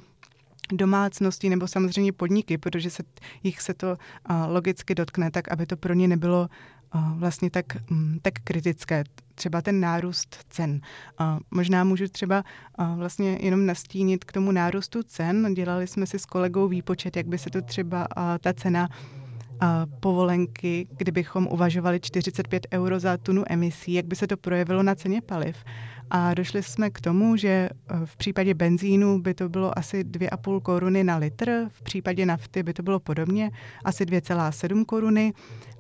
domácnosti 0.73 1.49
nebo 1.49 1.69
samozřejmě 1.69 2.13
podniky, 2.13 2.59
protože 2.59 2.91
se, 2.91 3.03
jich 3.43 3.61
se 3.61 3.75
to 3.75 3.97
logicky 4.49 4.95
dotkne, 4.95 5.31
tak 5.31 5.53
aby 5.53 5.67
to 5.67 5.77
pro 5.77 5.95
ně 5.95 6.09
nebylo 6.09 6.49
vlastně 7.15 7.51
tak, 7.51 7.67
um, 7.91 8.19
tak 8.23 8.35
kritické 8.45 9.05
třeba 9.35 9.63
ten 9.63 9.81
nárůst 9.81 10.37
cen. 10.51 10.81
Možná 11.51 11.85
můžu 11.85 12.09
třeba 12.09 12.45
vlastně 12.97 13.39
jenom 13.41 13.67
nastínit 13.67 14.25
k 14.25 14.33
tomu 14.33 14.53
nárůstu 14.53 15.03
cen. 15.03 15.55
Dělali 15.55 15.87
jsme 15.87 16.07
si 16.07 16.19
s 16.19 16.27
kolegou 16.27 16.69
výpočet, 16.69 17.17
jak 17.17 17.27
by 17.27 17.39
se 17.39 17.51
to 17.51 17.63
třeba 17.63 18.09
ta 18.41 18.53
cena 18.53 18.89
povolenky, 20.01 20.89
kdybychom 20.91 21.47
uvažovali 21.47 22.01
45 22.01 22.67
euro 22.73 23.01
za 23.01 23.17
tunu 23.17 23.45
emisí, 23.49 23.93
jak 23.93 24.07
by 24.07 24.17
se 24.17 24.27
to 24.27 24.37
projevilo 24.37 24.83
na 24.83 24.95
ceně 24.95 25.21
paliv. 25.21 25.57
A 26.11 26.35
došli 26.35 26.63
jsme 26.63 26.91
k 26.91 27.01
tomu, 27.01 27.37
že 27.37 27.49
eh, 27.49 27.71
v 28.05 28.17
případě 28.17 28.55
benzínu 28.55 29.19
by 29.23 29.35
to 29.35 29.49
bylo 29.49 29.79
asi 29.79 30.05
2,5 30.05 30.61
koruny 30.61 31.05
na 31.05 31.17
litr, 31.17 31.67
v 31.69 31.83
případě 31.83 32.27
nafty 32.27 32.63
by 32.63 32.73
to 32.73 32.83
bylo 32.83 33.01
podobně, 33.01 33.51
asi 33.85 34.05
2,7 34.05 34.85
koruny 34.85 35.33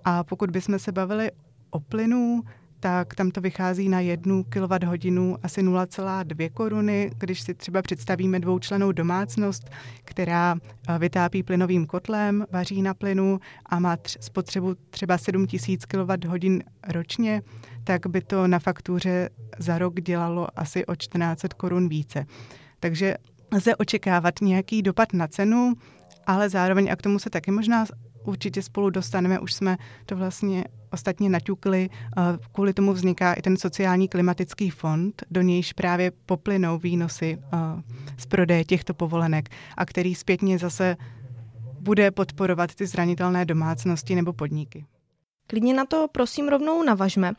a 0.04 0.24
pokud 0.24 0.50
bychom 0.50 0.78
se 0.78 0.92
bavili 0.92 1.30
o 1.70 1.80
plynu, 1.80 2.42
tak 2.80 3.14
tam 3.14 3.30
to 3.30 3.40
vychází 3.40 3.88
na 3.88 4.00
jednu 4.00 4.44
kWh 4.44 5.38
asi 5.42 5.62
0,2 5.62 6.50
koruny. 6.50 7.10
Když 7.18 7.40
si 7.40 7.54
třeba 7.54 7.82
představíme 7.82 8.40
dvoučlenou 8.40 8.92
domácnost, 8.92 9.70
která 10.04 10.56
eh, 10.88 10.98
vytápí 10.98 11.42
plynovým 11.42 11.86
kotlem, 11.86 12.46
vaří 12.52 12.82
na 12.82 12.94
plynu 12.94 13.40
a 13.66 13.78
má 13.78 13.96
tř- 13.96 14.18
spotřebu 14.20 14.74
třeba 14.90 15.18
7000 15.18 15.84
kWh 15.86 16.58
ročně, 16.88 17.42
tak 17.84 18.06
by 18.06 18.20
to 18.20 18.46
na 18.46 18.58
faktuře 18.58 19.30
za 19.58 19.78
rok 19.78 20.00
dělalo 20.00 20.48
asi 20.56 20.86
o 20.86 20.96
14 20.96 21.42
korun 21.56 21.88
více. 21.88 22.26
Takže 22.80 23.14
lze 23.52 23.76
očekávat 23.76 24.34
nějaký 24.40 24.82
dopad 24.82 25.12
na 25.12 25.28
cenu, 25.28 25.74
ale 26.26 26.48
zároveň, 26.48 26.90
a 26.92 26.96
k 26.96 27.02
tomu 27.02 27.18
se 27.18 27.30
taky 27.30 27.50
možná 27.50 27.84
určitě 28.24 28.62
spolu 28.62 28.90
dostaneme, 28.90 29.38
už 29.38 29.52
jsme 29.52 29.76
to 30.06 30.16
vlastně 30.16 30.64
ostatně 30.90 31.30
naťukli, 31.30 31.90
kvůli 32.52 32.72
tomu 32.72 32.92
vzniká 32.92 33.32
i 33.32 33.42
ten 33.42 33.56
sociální 33.56 34.08
klimatický 34.08 34.70
fond, 34.70 35.22
do 35.30 35.42
nějž 35.42 35.72
právě 35.72 36.12
poplynou 36.26 36.78
výnosy 36.78 37.38
z 38.16 38.26
prodeje 38.26 38.64
těchto 38.64 38.94
povolenek 38.94 39.48
a 39.76 39.86
který 39.86 40.14
zpětně 40.14 40.58
zase 40.58 40.96
bude 41.80 42.10
podporovat 42.10 42.74
ty 42.74 42.86
zranitelné 42.86 43.44
domácnosti 43.44 44.14
nebo 44.14 44.32
podniky. 44.32 44.84
Klidně 45.50 45.74
na 45.74 45.84
to 45.84 46.08
prosím 46.12 46.48
rovnou 46.48 46.82
navažme. 46.82 47.32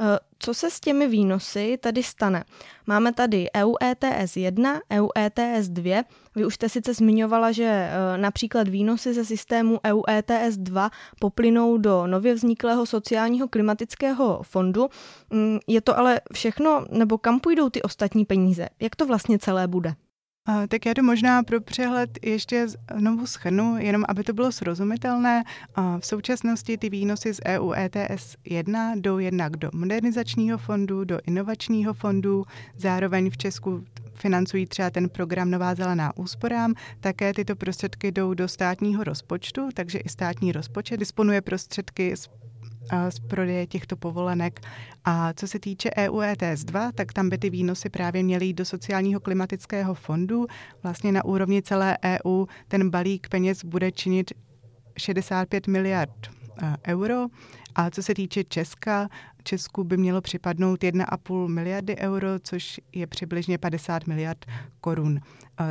Eh, 0.00 0.18
co 0.38 0.54
se 0.54 0.70
s 0.70 0.80
těmi 0.80 1.08
výnosy 1.08 1.78
tady 1.80 2.02
stane? 2.02 2.44
Máme 2.86 3.12
tady 3.12 3.46
EU 3.56 3.74
ETS 3.82 4.36
1, 4.36 4.80
EU 4.92 5.08
ETS 5.18 5.68
2. 5.68 6.04
Vy 6.36 6.44
už 6.44 6.54
jste 6.54 6.68
sice 6.68 6.94
zmiňovala, 6.94 7.52
že 7.52 7.64
eh, 7.64 8.18
například 8.18 8.68
výnosy 8.68 9.14
ze 9.14 9.24
systému 9.24 9.80
EU 9.86 10.02
ETS 10.10 10.56
2 10.56 10.90
poplynou 11.20 11.78
do 11.78 12.06
nově 12.06 12.34
vzniklého 12.34 12.86
sociálního 12.86 13.48
klimatického 13.48 14.40
fondu. 14.42 14.88
Mm, 15.30 15.58
je 15.66 15.80
to 15.80 15.98
ale 15.98 16.20
všechno, 16.32 16.84
nebo 16.90 17.18
kam 17.18 17.40
půjdou 17.40 17.70
ty 17.70 17.82
ostatní 17.82 18.24
peníze? 18.24 18.68
Jak 18.80 18.96
to 18.96 19.06
vlastně 19.06 19.38
celé 19.38 19.66
bude? 19.66 19.94
Tak 20.68 20.86
já 20.86 20.94
to 20.94 21.02
možná 21.02 21.42
pro 21.42 21.60
přehled 21.60 22.18
ještě 22.22 22.66
znovu 22.98 23.26
schrnu, 23.26 23.76
jenom 23.78 24.04
aby 24.08 24.24
to 24.24 24.32
bylo 24.32 24.52
srozumitelné. 24.52 25.44
V 26.00 26.06
současnosti 26.06 26.78
ty 26.78 26.90
výnosy 26.90 27.34
z 27.34 27.40
EU 27.46 27.72
ETS 27.72 28.36
1 28.44 28.94
jdou 28.94 29.18
jednak 29.18 29.56
do 29.56 29.70
modernizačního 29.74 30.58
fondu, 30.58 31.04
do 31.04 31.18
inovačního 31.26 31.94
fondu, 31.94 32.44
zároveň 32.76 33.30
v 33.30 33.36
Česku 33.36 33.84
financují 34.14 34.66
třeba 34.66 34.90
ten 34.90 35.08
program 35.08 35.50
Nová 35.50 35.74
zelená 35.74 36.16
úsporám, 36.16 36.74
také 37.00 37.34
tyto 37.34 37.56
prostředky 37.56 38.12
jdou 38.12 38.34
do 38.34 38.48
státního 38.48 39.04
rozpočtu, 39.04 39.68
takže 39.74 39.98
i 39.98 40.08
státní 40.08 40.52
rozpočet 40.52 40.96
disponuje 40.96 41.40
prostředky 41.40 42.16
z 42.16 42.28
z 43.08 43.18
prodeje 43.18 43.66
těchto 43.66 43.96
povolenek. 43.96 44.60
A 45.04 45.32
co 45.32 45.46
se 45.46 45.58
týče 45.58 45.90
EU 45.98 46.20
ETS 46.20 46.64
2, 46.64 46.92
tak 46.92 47.12
tam 47.12 47.28
by 47.28 47.38
ty 47.38 47.50
výnosy 47.50 47.88
právě 47.88 48.22
měly 48.22 48.46
jít 48.46 48.54
do 48.54 48.64
sociálního 48.64 49.20
klimatického 49.20 49.94
fondu. 49.94 50.46
Vlastně 50.82 51.12
na 51.12 51.24
úrovni 51.24 51.62
celé 51.62 51.98
EU 52.04 52.46
ten 52.68 52.90
balík 52.90 53.28
peněz 53.28 53.64
bude 53.64 53.92
činit 53.92 54.32
65 54.98 55.66
miliard 55.66 56.30
euro. 56.86 57.26
A 57.74 57.90
co 57.90 58.02
se 58.02 58.14
týče 58.14 58.44
Česka, 58.44 59.08
Česku 59.46 59.84
by 59.84 59.96
mělo 59.96 60.20
připadnout 60.20 60.80
1,5 60.80 61.48
miliardy 61.48 61.96
euro, 61.96 62.28
což 62.42 62.80
je 62.92 63.06
přibližně 63.06 63.58
50 63.58 64.06
miliard 64.06 64.46
korun. 64.80 65.20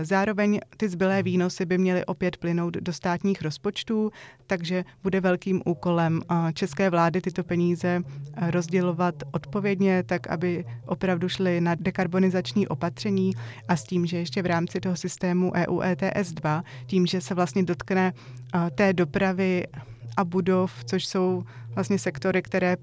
Zároveň 0.03 0.59
ty 0.77 0.89
zbylé 0.89 1.23
výnosy 1.23 1.65
by 1.65 1.77
měly 1.77 2.05
opět 2.05 2.37
plynout 2.37 2.73
do 2.73 2.93
státních 2.93 3.41
rozpočtů, 3.41 4.11
takže 4.47 4.83
bude 5.03 5.21
velkým 5.21 5.61
úkolem 5.65 6.21
české 6.53 6.89
vlády 6.89 7.21
tyto 7.21 7.43
peníze 7.43 8.01
rozdělovat 8.49 9.15
odpovědně, 9.31 10.03
tak 10.03 10.27
aby 10.27 10.65
opravdu 10.85 11.29
šly 11.29 11.61
na 11.61 11.75
dekarbonizační 11.75 12.67
opatření 12.67 13.31
a 13.67 13.75
s 13.75 13.83
tím, 13.83 14.05
že 14.05 14.17
ještě 14.17 14.41
v 14.41 14.45
rámci 14.45 14.79
toho 14.79 14.95
systému 14.95 15.51
EU 15.55 15.81
ETS 15.81 16.31
2, 16.31 16.63
tím, 16.85 17.05
že 17.05 17.21
se 17.21 17.35
vlastně 17.35 17.63
dotkne 17.63 18.13
té 18.75 18.93
dopravy 18.93 19.63
a 20.17 20.25
budov, 20.25 20.83
což 20.83 21.05
jsou 21.05 21.43
vlastně 21.69 21.99
sektory, 21.99 22.41
které 22.41 22.77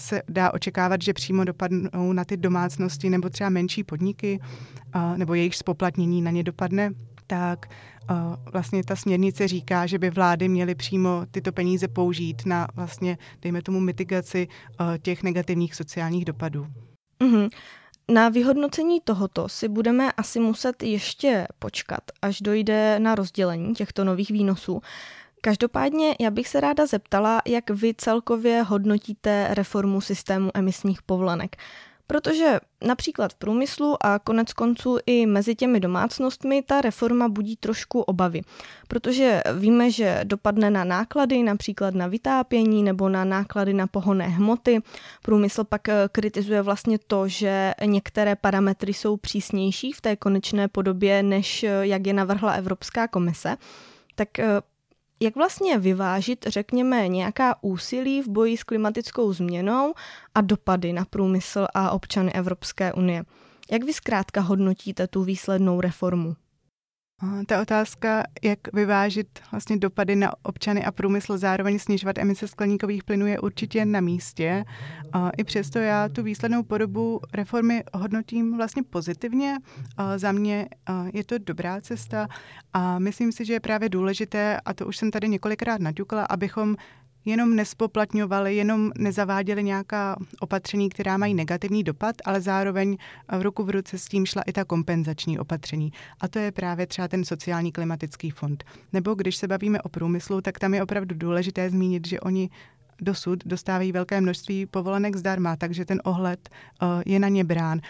se 0.00 0.22
dá 0.28 0.54
očekávat, 0.54 1.02
že 1.02 1.12
přímo 1.12 1.44
dopadnou 1.44 2.12
na 2.12 2.24
ty 2.24 2.36
domácnosti 2.36 3.10
nebo 3.10 3.28
třeba 3.28 3.50
menší 3.50 3.84
podniky, 3.84 4.40
nebo 5.16 5.34
jejich 5.34 5.56
spoplatnění 5.56 6.22
na 6.22 6.30
ně 6.30 6.42
dopadne, 6.42 6.90
tak 7.26 7.66
vlastně 8.52 8.84
ta 8.84 8.96
směrnice 8.96 9.48
říká, 9.48 9.86
že 9.86 9.98
by 9.98 10.10
vlády 10.10 10.48
měly 10.48 10.74
přímo 10.74 11.22
tyto 11.30 11.52
peníze 11.52 11.88
použít 11.88 12.46
na 12.46 12.68
vlastně, 12.74 13.18
dejme 13.42 13.62
tomu, 13.62 13.80
mitigaci 13.80 14.48
těch 15.02 15.22
negativních 15.22 15.74
sociálních 15.74 16.24
dopadů. 16.24 16.66
Mm-hmm. 17.20 17.50
Na 18.12 18.28
vyhodnocení 18.28 19.00
tohoto 19.00 19.48
si 19.48 19.68
budeme 19.68 20.12
asi 20.12 20.40
muset 20.40 20.82
ještě 20.82 21.46
počkat, 21.58 22.00
až 22.22 22.40
dojde 22.40 22.98
na 23.00 23.14
rozdělení 23.14 23.74
těchto 23.74 24.04
nových 24.04 24.30
výnosů. 24.30 24.80
Každopádně 25.40 26.14
já 26.20 26.30
bych 26.30 26.48
se 26.48 26.60
ráda 26.60 26.86
zeptala, 26.86 27.42
jak 27.46 27.70
vy 27.70 27.94
celkově 27.96 28.62
hodnotíte 28.62 29.48
reformu 29.50 30.00
systému 30.00 30.50
emisních 30.54 31.02
povolenek. 31.02 31.56
Protože 32.10 32.60
například 32.86 33.32
v 33.32 33.36
průmyslu 33.36 33.96
a 34.00 34.18
konec 34.18 34.52
konců 34.52 34.98
i 35.06 35.26
mezi 35.26 35.54
těmi 35.54 35.80
domácnostmi 35.80 36.62
ta 36.62 36.80
reforma 36.80 37.28
budí 37.28 37.56
trošku 37.56 38.00
obavy. 38.00 38.42
Protože 38.88 39.42
víme, 39.58 39.90
že 39.90 40.20
dopadne 40.24 40.70
na 40.70 40.84
náklady, 40.84 41.42
například 41.42 41.94
na 41.94 42.06
vytápění 42.06 42.82
nebo 42.82 43.08
na 43.08 43.24
náklady 43.24 43.74
na 43.74 43.86
pohonné 43.86 44.28
hmoty. 44.28 44.82
Průmysl 45.22 45.64
pak 45.64 45.88
eh, 45.88 46.08
kritizuje 46.12 46.62
vlastně 46.62 46.98
to, 47.06 47.28
že 47.28 47.72
některé 47.84 48.36
parametry 48.36 48.94
jsou 48.94 49.16
přísnější 49.16 49.92
v 49.92 50.00
té 50.00 50.16
konečné 50.16 50.68
podobě, 50.68 51.22
než 51.22 51.62
eh, 51.62 51.68
jak 51.80 52.06
je 52.06 52.12
navrhla 52.12 52.52
Evropská 52.52 53.08
komise. 53.08 53.56
Tak 54.14 54.38
eh, 54.38 54.46
jak 55.22 55.36
vlastně 55.36 55.78
vyvážit, 55.78 56.46
řekněme, 56.48 57.08
nějaká 57.08 57.62
úsilí 57.62 58.22
v 58.22 58.28
boji 58.28 58.56
s 58.56 58.64
klimatickou 58.64 59.32
změnou 59.32 59.94
a 60.34 60.40
dopady 60.40 60.92
na 60.92 61.04
průmysl 61.04 61.66
a 61.74 61.90
občany 61.90 62.32
Evropské 62.32 62.92
unie? 62.92 63.24
Jak 63.70 63.84
vy 63.84 63.92
zkrátka 63.92 64.40
hodnotíte 64.40 65.06
tu 65.06 65.22
výslednou 65.22 65.80
reformu? 65.80 66.36
Ta 67.46 67.62
otázka, 67.62 68.22
jak 68.42 68.58
vyvážit 68.72 69.28
vlastně 69.50 69.76
dopady 69.76 70.16
na 70.16 70.32
občany 70.42 70.84
a 70.84 70.92
průmysl, 70.92 71.38
zároveň 71.38 71.78
snižovat 71.78 72.18
emise 72.18 72.48
skleníkových 72.48 73.04
plynů, 73.04 73.26
je 73.26 73.40
určitě 73.40 73.84
na 73.84 74.00
místě. 74.00 74.64
I 75.36 75.44
přesto 75.44 75.78
já 75.78 76.08
tu 76.08 76.22
výslednou 76.22 76.62
podobu 76.62 77.20
reformy 77.34 77.84
hodnotím 77.94 78.56
vlastně 78.56 78.82
pozitivně. 78.82 79.56
Za 80.16 80.32
mě 80.32 80.68
je 81.14 81.24
to 81.24 81.38
dobrá 81.38 81.80
cesta 81.80 82.28
a 82.72 82.98
myslím 82.98 83.32
si, 83.32 83.44
že 83.44 83.52
je 83.52 83.60
právě 83.60 83.88
důležité, 83.88 84.60
a 84.64 84.74
to 84.74 84.86
už 84.86 84.96
jsem 84.96 85.10
tady 85.10 85.28
několikrát 85.28 85.80
naťukla, 85.80 86.24
abychom 86.24 86.76
jenom 87.24 87.56
nespoplatňovali, 87.56 88.56
jenom 88.56 88.90
nezaváděli 88.98 89.64
nějaká 89.64 90.16
opatření, 90.40 90.88
která 90.88 91.16
mají 91.16 91.34
negativní 91.34 91.84
dopad, 91.84 92.16
ale 92.24 92.40
zároveň 92.40 92.96
v 93.38 93.42
ruku 93.42 93.64
v 93.64 93.70
ruce 93.70 93.98
s 93.98 94.04
tím 94.04 94.26
šla 94.26 94.42
i 94.42 94.52
ta 94.52 94.64
kompenzační 94.64 95.38
opatření. 95.38 95.92
A 96.20 96.28
to 96.28 96.38
je 96.38 96.52
právě 96.52 96.86
třeba 96.86 97.08
ten 97.08 97.24
sociální 97.24 97.72
klimatický 97.72 98.30
fond. 98.30 98.64
Nebo 98.92 99.14
když 99.14 99.36
se 99.36 99.48
bavíme 99.48 99.82
o 99.82 99.88
průmyslu, 99.88 100.40
tak 100.40 100.58
tam 100.58 100.74
je 100.74 100.82
opravdu 100.82 101.14
důležité 101.18 101.70
zmínit, 101.70 102.06
že 102.06 102.20
oni 102.20 102.50
dosud 103.00 103.44
dostávají 103.46 103.92
velké 103.92 104.20
množství 104.20 104.66
povolenek 104.66 105.16
zdarma, 105.16 105.56
takže 105.56 105.84
ten 105.84 106.00
ohled 106.04 106.48
uh, 106.82 106.88
je 107.06 107.18
na 107.18 107.28
ně 107.28 107.44
brán. 107.44 107.80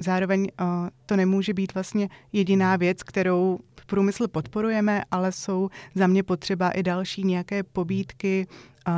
Zároveň 0.00 0.48
uh, 0.60 0.66
to 1.06 1.16
nemůže 1.16 1.54
být 1.54 1.74
vlastně 1.74 2.08
jediná 2.32 2.76
věc, 2.76 3.02
kterou 3.02 3.58
průmysl 3.90 4.28
podporujeme, 4.28 5.02
ale 5.10 5.32
jsou 5.32 5.68
za 5.94 6.06
mě 6.06 6.22
potřeba 6.22 6.70
i 6.70 6.82
další 6.82 7.24
nějaké 7.24 7.62
pobídky 7.62 8.46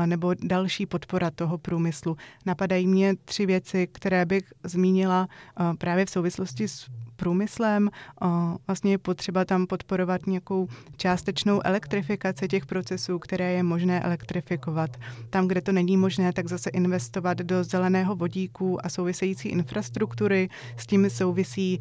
nebo 0.06 0.34
další 0.42 0.86
podpora 0.86 1.30
toho 1.30 1.58
průmyslu. 1.58 2.16
Napadají 2.46 2.86
mě 2.86 3.14
tři 3.24 3.46
věci, 3.46 3.88
které 3.92 4.26
bych 4.26 4.44
zmínila 4.64 5.28
právě 5.78 6.06
v 6.06 6.10
souvislosti 6.10 6.68
s 6.68 6.86
průmyslem. 7.16 7.90
Vlastně 8.66 8.90
je 8.90 8.98
potřeba 8.98 9.44
tam 9.44 9.66
podporovat 9.66 10.26
nějakou 10.26 10.68
částečnou 10.96 11.60
elektrifikaci 11.64 12.48
těch 12.48 12.66
procesů, 12.66 13.18
které 13.18 13.52
je 13.52 13.62
možné 13.62 14.00
elektrifikovat. 14.00 14.96
Tam, 15.30 15.48
kde 15.48 15.60
to 15.60 15.72
není 15.72 15.96
možné, 15.96 16.32
tak 16.32 16.48
zase 16.48 16.70
investovat 16.70 17.38
do 17.38 17.64
zeleného 17.64 18.16
vodíku 18.16 18.86
a 18.86 18.88
související 18.88 19.48
infrastruktury. 19.48 20.48
S 20.76 20.86
tím 20.86 21.10
souvisí 21.10 21.80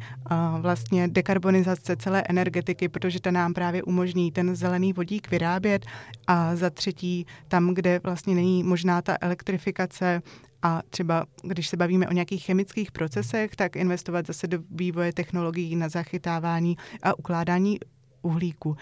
vlastně 0.60 1.08
dekarbonizace 1.08 1.96
celé 1.96 2.22
energetiky, 2.28 2.88
protože 2.88 3.20
ta 3.20 3.30
nám 3.30 3.54
právě 3.54 3.82
umožní 3.82 4.32
ten 4.32 4.56
zelený 4.56 4.92
vodík 4.92 5.30
vyrábět. 5.30 5.86
A 6.26 6.56
za 6.56 6.70
třetí, 6.70 7.26
tam, 7.48 7.74
kde 7.74 7.91
vlastně 7.98 8.34
není 8.34 8.62
možná 8.62 9.02
ta 9.02 9.16
elektrifikace 9.20 10.22
a 10.62 10.82
třeba, 10.90 11.26
když 11.42 11.68
se 11.68 11.76
bavíme 11.76 12.08
o 12.08 12.12
nějakých 12.12 12.44
chemických 12.44 12.92
procesech, 12.92 13.56
tak 13.56 13.76
investovat 13.76 14.26
zase 14.26 14.46
do 14.46 14.58
vývoje 14.70 15.12
technologií 15.12 15.76
na 15.76 15.88
zachytávání 15.88 16.76
a 17.02 17.18
ukládání 17.18 17.78
uhlíku. 18.22 18.76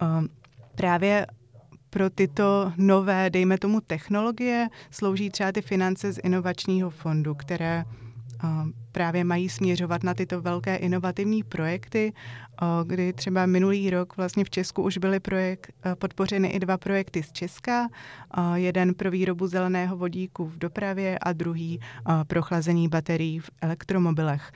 Ehm, 0.00 0.28
právě 0.74 1.26
pro 1.90 2.10
tyto 2.10 2.72
nové, 2.76 3.30
dejme 3.30 3.58
tomu, 3.58 3.80
technologie 3.80 4.68
slouží 4.90 5.30
třeba 5.30 5.52
ty 5.52 5.62
finance 5.62 6.12
z 6.12 6.18
inovačního 6.24 6.90
fondu, 6.90 7.34
které 7.34 7.84
právě 8.92 9.24
mají 9.24 9.48
směřovat 9.48 10.02
na 10.02 10.14
tyto 10.14 10.40
velké 10.40 10.76
inovativní 10.76 11.42
projekty, 11.42 12.12
kdy 12.84 13.12
třeba 13.12 13.46
minulý 13.46 13.90
rok 13.90 14.16
vlastně 14.16 14.44
v 14.44 14.50
Česku 14.50 14.82
už 14.82 14.98
byly 14.98 15.20
projekt, 15.20 15.72
podpořeny 15.98 16.48
i 16.48 16.58
dva 16.58 16.78
projekty 16.78 17.22
z 17.22 17.32
Česka, 17.32 17.88
jeden 18.54 18.94
pro 18.94 19.10
výrobu 19.10 19.46
zeleného 19.46 19.96
vodíku 19.96 20.44
v 20.44 20.58
dopravě 20.58 21.18
a 21.18 21.32
druhý 21.32 21.80
pro 22.26 22.42
chlazení 22.42 22.88
baterií 22.88 23.38
v 23.38 23.50
elektromobilech. 23.62 24.52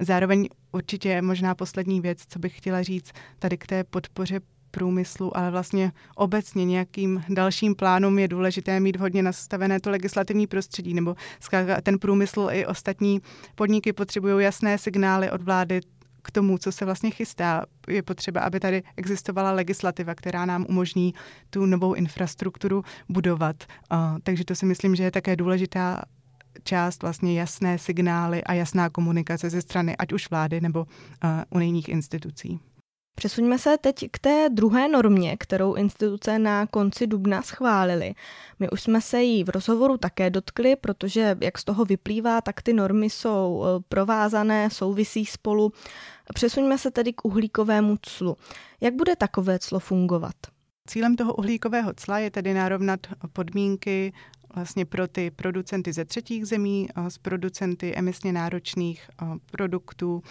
Zároveň 0.00 0.48
určitě 0.72 1.22
možná 1.22 1.54
poslední 1.54 2.00
věc, 2.00 2.22
co 2.28 2.38
bych 2.38 2.56
chtěla 2.56 2.82
říct 2.82 3.12
tady 3.38 3.58
k 3.58 3.66
té 3.66 3.84
podpoře 3.84 4.40
průmyslu, 4.76 5.36
ale 5.36 5.50
vlastně 5.50 5.92
obecně 6.16 6.64
nějakým 6.64 7.24
dalším 7.28 7.74
plánům 7.74 8.18
je 8.18 8.28
důležité 8.28 8.80
mít 8.80 8.96
hodně 8.96 9.22
nastavené 9.22 9.80
to 9.80 9.90
legislativní 9.90 10.46
prostředí, 10.46 10.94
nebo 10.94 11.14
ten 11.82 11.98
průmysl 11.98 12.48
i 12.52 12.66
ostatní 12.66 13.20
podniky 13.54 13.92
potřebují 13.92 14.44
jasné 14.44 14.78
signály 14.78 15.30
od 15.30 15.42
vlády 15.42 15.80
k 16.22 16.30
tomu, 16.30 16.58
co 16.58 16.72
se 16.72 16.84
vlastně 16.84 17.10
chystá. 17.10 17.64
Je 17.88 18.02
potřeba, 18.02 18.40
aby 18.40 18.60
tady 18.60 18.82
existovala 18.96 19.52
legislativa, 19.52 20.14
která 20.14 20.46
nám 20.46 20.66
umožní 20.68 21.14
tu 21.50 21.66
novou 21.66 21.94
infrastrukturu 21.94 22.84
budovat. 23.08 23.56
takže 24.22 24.44
to 24.44 24.54
si 24.54 24.66
myslím, 24.66 24.94
že 24.94 25.02
je 25.02 25.10
také 25.10 25.36
důležitá 25.36 26.02
část 26.64 27.02
vlastně 27.02 27.40
jasné 27.40 27.78
signály 27.78 28.44
a 28.44 28.52
jasná 28.52 28.90
komunikace 28.90 29.50
ze 29.50 29.62
strany 29.62 29.96
ať 29.96 30.12
už 30.12 30.30
vlády 30.30 30.60
nebo 30.60 30.86
unijních 31.50 31.88
institucí. 31.88 32.60
Přesuňme 33.18 33.58
se 33.58 33.78
teď 33.78 34.10
k 34.10 34.18
té 34.18 34.48
druhé 34.52 34.88
normě, 34.88 35.36
kterou 35.36 35.74
instituce 35.74 36.38
na 36.38 36.66
konci 36.66 37.06
dubna 37.06 37.42
schválily. 37.42 38.14
My 38.58 38.70
už 38.70 38.82
jsme 38.82 39.00
se 39.00 39.22
jí 39.22 39.44
v 39.44 39.48
rozhovoru 39.48 39.96
také 39.96 40.30
dotkli, 40.30 40.76
protože 40.76 41.36
jak 41.40 41.58
z 41.58 41.64
toho 41.64 41.84
vyplývá, 41.84 42.40
tak 42.40 42.62
ty 42.62 42.72
normy 42.72 43.10
jsou 43.10 43.64
e, 43.64 43.82
provázané, 43.88 44.70
souvisí 44.70 45.26
spolu. 45.26 45.72
Přesuňme 46.34 46.78
se 46.78 46.90
tedy 46.90 47.12
k 47.12 47.24
uhlíkovému 47.24 47.96
clu. 48.02 48.36
Jak 48.80 48.94
bude 48.94 49.16
takové 49.16 49.58
clo 49.58 49.80
fungovat? 49.80 50.36
Cílem 50.86 51.16
toho 51.16 51.34
uhlíkového 51.34 51.92
cla 51.96 52.18
je 52.18 52.30
tedy 52.30 52.54
narovnat 52.54 53.00
podmínky 53.32 54.12
vlastně 54.54 54.84
pro 54.84 55.08
ty 55.08 55.30
producenty 55.30 55.92
ze 55.92 56.04
třetích 56.04 56.46
zemí 56.46 56.88
s 57.08 57.18
producenty 57.18 57.94
emisně 57.94 58.32
náročných 58.32 59.10
produktů 59.50 60.22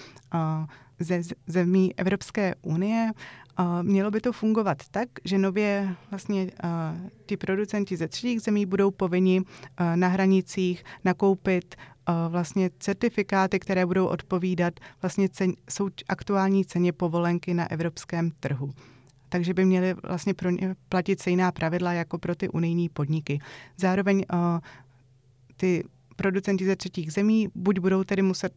ze 1.00 1.22
zemí 1.48 1.94
Evropské 1.98 2.56
unie. 2.62 3.12
Mělo 3.82 4.12
by 4.12 4.22
to 4.22 4.34
fungovat 4.34 4.84
tak, 4.92 5.10
že 5.24 5.38
nově 5.38 5.96
vlastně 6.12 6.52
ti 7.26 7.38
producenti 7.38 7.98
ze 7.98 8.08
třetích 8.08 8.42
zemí 8.42 8.66
budou 8.66 8.92
povinni 8.92 9.42
na 9.96 10.08
hranicích 10.08 10.84
nakoupit 11.06 11.76
vlastně 12.30 12.70
certifikáty, 12.80 13.60
které 13.60 13.86
budou 13.86 14.06
odpovídat 14.06 14.74
vlastně 15.02 15.30
cen, 15.30 15.54
jsou 15.70 15.90
aktuální 16.10 16.66
ceně 16.66 16.92
povolenky 16.92 17.54
na 17.54 17.72
evropském 17.72 18.32
trhu 18.40 18.74
takže 19.30 19.54
by 19.54 19.66
měly 19.66 19.94
vlastně 19.94 20.34
pro 20.34 20.50
ně 20.50 20.76
platit 20.90 21.20
stejná 21.20 21.52
pravidla 21.52 21.94
jako 21.94 22.18
pro 22.18 22.36
ty 22.36 22.50
unijní 22.50 22.90
podniky. 22.90 23.40
Zároveň 23.78 24.26
ty 25.58 25.84
producenti 26.16 26.66
ze 26.66 26.76
třetích 26.76 27.14
zemí 27.14 27.48
buď 27.56 27.80
budou 27.80 28.04
tedy 28.04 28.22
muset 28.22 28.54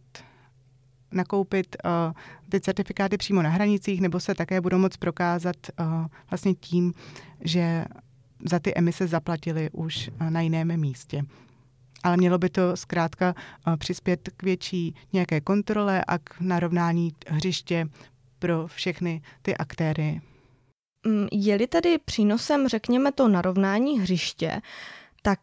nakoupit 1.12 1.76
uh, 1.84 2.12
ty 2.48 2.60
certifikáty 2.60 3.16
přímo 3.16 3.42
na 3.42 3.50
hranicích, 3.50 4.00
nebo 4.00 4.20
se 4.20 4.34
také 4.34 4.60
budou 4.60 4.78
moct 4.78 4.96
prokázat 4.96 5.56
uh, 5.80 6.06
vlastně 6.30 6.54
tím, 6.54 6.92
že 7.40 7.84
za 8.50 8.58
ty 8.58 8.72
emise 8.76 9.06
zaplatili 9.06 9.70
už 9.72 10.10
uh, 10.20 10.30
na 10.30 10.40
jiném 10.40 10.80
místě. 10.80 11.22
Ale 12.02 12.16
mělo 12.16 12.38
by 12.38 12.48
to 12.50 12.76
zkrátka 12.76 13.34
uh, 13.66 13.76
přispět 13.76 14.28
k 14.36 14.42
větší 14.42 14.94
nějaké 15.12 15.40
kontrole 15.40 16.04
a 16.04 16.18
k 16.18 16.40
narovnání 16.40 17.12
hřiště 17.28 17.86
pro 18.38 18.66
všechny 18.66 19.22
ty 19.42 19.56
aktéry 19.56 20.20
Mm, 21.06 21.28
je-li 21.32 21.66
tedy 21.66 21.98
přínosem, 21.98 22.68
řekněme, 22.68 23.12
to 23.12 23.28
narovnání 23.28 24.00
hřiště, 24.00 24.60
tak 25.22 25.40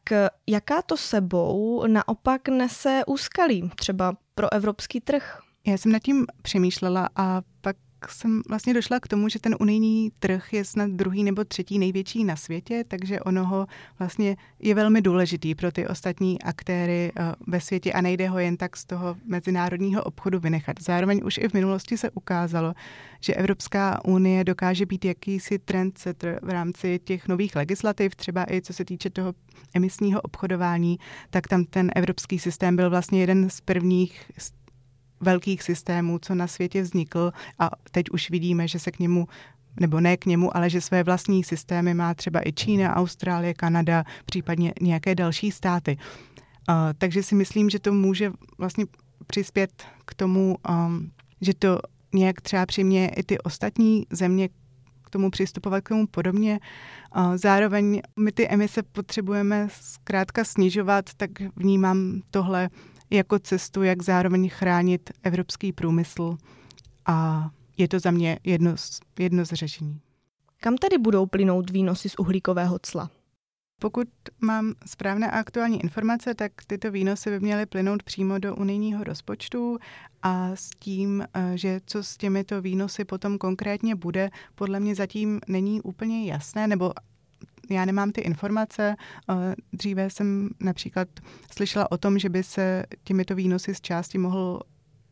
jaká 0.47 0.81
to 0.81 0.97
sebou 0.97 1.87
naopak 1.87 2.47
nese 2.49 3.01
úskalí 3.07 3.71
třeba 3.75 4.17
pro 4.35 4.53
evropský 4.53 5.01
trh? 5.01 5.41
Já 5.67 5.77
jsem 5.77 5.91
nad 5.91 5.99
tím 5.99 6.25
přemýšlela 6.41 7.09
a 7.15 7.41
pak 7.61 7.75
jsem 8.11 8.41
vlastně 8.49 8.73
došla 8.73 8.99
k 8.99 9.07
tomu, 9.07 9.29
že 9.29 9.39
ten 9.39 9.55
unijní 9.59 10.11
trh 10.19 10.53
je 10.53 10.65
snad 10.65 10.89
druhý 10.89 11.23
nebo 11.23 11.43
třetí 11.43 11.79
největší 11.79 12.23
na 12.23 12.35
světě, 12.35 12.83
takže 12.87 13.19
onoho 13.19 13.67
vlastně 13.99 14.37
je 14.59 14.75
velmi 14.75 15.01
důležitý 15.01 15.55
pro 15.55 15.71
ty 15.71 15.87
ostatní 15.87 16.41
aktéry 16.41 17.11
eh, 17.15 17.35
ve 17.47 17.61
světě 17.61 17.93
a 17.93 18.01
nejde 18.01 18.29
ho 18.29 18.39
jen 18.39 18.57
tak 18.57 18.77
z 18.77 18.85
toho 18.85 19.15
mezinárodního 19.25 20.03
obchodu 20.03 20.39
vynechat. 20.39 20.77
Zároveň 20.81 21.21
už 21.25 21.37
i 21.37 21.49
v 21.49 21.53
minulosti 21.53 21.97
se 21.97 22.09
ukázalo, 22.11 22.73
že 23.21 23.33
Evropská 23.33 24.05
unie 24.05 24.43
dokáže 24.43 24.85
být 24.85 25.05
jakýsi 25.05 25.59
trendsetter 25.59 26.39
v 26.43 26.49
rámci 26.49 26.99
těch 27.03 27.27
nových 27.27 27.55
legislativ, 27.55 28.15
třeba 28.15 28.45
i 28.51 28.61
co 28.61 28.73
se 28.73 28.85
týče 28.85 29.09
toho 29.09 29.33
emisního 29.73 30.21
obchodování, 30.21 30.99
tak 31.29 31.47
tam 31.47 31.65
ten 31.65 31.91
evropský 31.95 32.39
systém 32.39 32.75
byl 32.75 32.89
vlastně 32.89 33.19
jeden 33.19 33.49
z 33.49 33.61
prvních 33.61 34.31
velkých 35.25 35.63
systémů, 35.63 36.19
co 36.19 36.35
na 36.35 36.47
světě 36.47 36.81
vznikl 36.81 37.31
a 37.59 37.69
teď 37.91 38.09
už 38.09 38.29
vidíme, 38.29 38.67
že 38.67 38.79
se 38.79 38.91
k 38.91 38.99
němu 38.99 39.27
nebo 39.79 39.99
ne 39.99 40.17
k 40.17 40.25
němu, 40.25 40.57
ale 40.57 40.69
že 40.69 40.81
své 40.81 41.03
vlastní 41.03 41.43
systémy 41.43 41.93
má 41.93 42.13
třeba 42.13 42.47
i 42.47 42.53
Čína, 42.53 42.95
Austrálie, 42.95 43.53
Kanada, 43.53 44.03
případně 44.25 44.73
nějaké 44.81 45.15
další 45.15 45.51
státy. 45.51 45.97
Uh, 46.69 46.75
takže 46.97 47.23
si 47.23 47.35
myslím, 47.35 47.69
že 47.69 47.79
to 47.79 47.93
může 47.93 48.31
vlastně 48.57 48.85
přispět 49.27 49.83
k 50.05 50.13
tomu, 50.13 50.55
um, 50.69 51.11
že 51.41 51.53
to 51.53 51.79
nějak 52.13 52.41
třeba 52.41 52.65
přiměje 52.65 53.07
i 53.07 53.23
ty 53.23 53.37
ostatní 53.37 54.05
země 54.11 54.49
k 55.03 55.09
tomu 55.09 55.31
přistupovat 55.31 55.83
k 55.83 55.89
tomu 55.89 56.07
podobně. 56.07 56.59
Uh, 57.17 57.35
zároveň 57.37 58.01
my 58.19 58.31
ty 58.31 58.47
emise 58.47 58.83
potřebujeme 58.83 59.67
zkrátka 59.71 60.43
snižovat, 60.43 61.05
tak 61.17 61.29
vnímám 61.55 62.21
tohle 62.31 62.69
jako 63.09 63.39
cestu, 63.39 63.83
jak 63.83 64.03
zároveň 64.03 64.49
chránit 64.49 65.09
evropský 65.23 65.73
průmysl 65.73 66.37
a 67.05 67.49
je 67.77 67.87
to 67.87 67.99
za 67.99 68.11
mě 68.11 68.39
jedno 68.43 68.77
z, 68.77 68.99
jedno 69.19 69.45
z 69.45 69.49
řešení. 69.49 69.99
Kam 70.57 70.77
tedy 70.77 70.97
budou 70.97 71.25
plynout 71.25 71.69
výnosy 71.69 72.09
z 72.09 72.15
uhlíkového 72.19 72.79
cla? 72.81 73.09
Pokud 73.79 74.07
mám 74.41 74.73
správné 74.85 75.31
a 75.31 75.39
aktuální 75.39 75.83
informace, 75.83 76.35
tak 76.35 76.51
tyto 76.67 76.91
výnosy 76.91 77.29
by 77.29 77.39
měly 77.39 77.65
plynout 77.65 78.03
přímo 78.03 78.39
do 78.39 78.55
unijního 78.55 79.03
rozpočtu 79.03 79.77
a 80.21 80.55
s 80.55 80.69
tím, 80.79 81.23
eh, 81.33 81.51
že 81.57 81.79
co 81.85 82.03
s 82.03 82.17
těmito 82.17 82.61
výnosy 82.61 83.05
potom 83.05 83.37
konkrétně 83.37 83.95
bude, 83.95 84.29
podle 84.55 84.79
mě 84.79 84.95
zatím 84.95 85.39
není 85.47 85.81
úplně 85.81 86.25
jasné, 86.25 86.67
nebo 86.67 86.93
já 87.69 87.85
nemám 87.85 88.11
ty 88.11 88.21
informace. 88.21 88.95
Eh, 89.29 89.55
dříve 89.73 90.09
jsem 90.09 90.49
například 90.59 91.07
slyšela 91.53 91.91
o 91.91 91.97
tom, 91.97 92.19
že 92.19 92.29
by 92.29 92.43
se 92.43 92.83
těmito 93.03 93.35
výnosy 93.35 93.75
z 93.75 93.81
části 93.81 94.17
mohl 94.17 94.59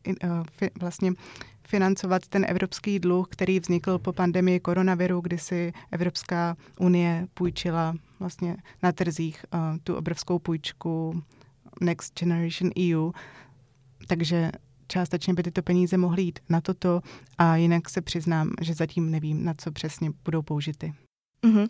eh, 0.08 0.70
vlastně 0.80 1.12
financovat 1.68 2.28
ten 2.28 2.44
evropský 2.48 2.98
dluh, 2.98 3.28
který 3.30 3.60
vznikl 3.60 3.98
po 3.98 4.12
pandemii 4.12 4.60
koronaviru, 4.60 5.20
kdy 5.20 5.38
si 5.38 5.72
Evropská 5.92 6.56
unie 6.80 7.26
půjčila 7.34 7.94
vlastně 8.20 8.56
na 8.82 8.92
trzích 8.92 9.44
eh, 9.54 9.58
tu 9.84 9.94
obrovskou 9.94 10.38
půjčku 10.38 11.22
Next 11.80 12.20
Generation 12.20 12.70
EU. 12.78 13.10
Takže 14.06 14.52
částečně 14.88 15.34
by 15.34 15.42
tyto 15.42 15.62
peníze 15.62 15.96
mohly 15.96 16.22
jít 16.22 16.38
na 16.48 16.60
toto 16.60 17.00
a 17.38 17.56
jinak 17.56 17.88
se 17.88 18.00
přiznám, 18.00 18.50
že 18.60 18.74
zatím 18.74 19.10
nevím, 19.10 19.44
na 19.44 19.54
co 19.54 19.72
přesně 19.72 20.10
budou 20.24 20.42
použity. 20.42 20.94
Mm-hmm. 21.44 21.66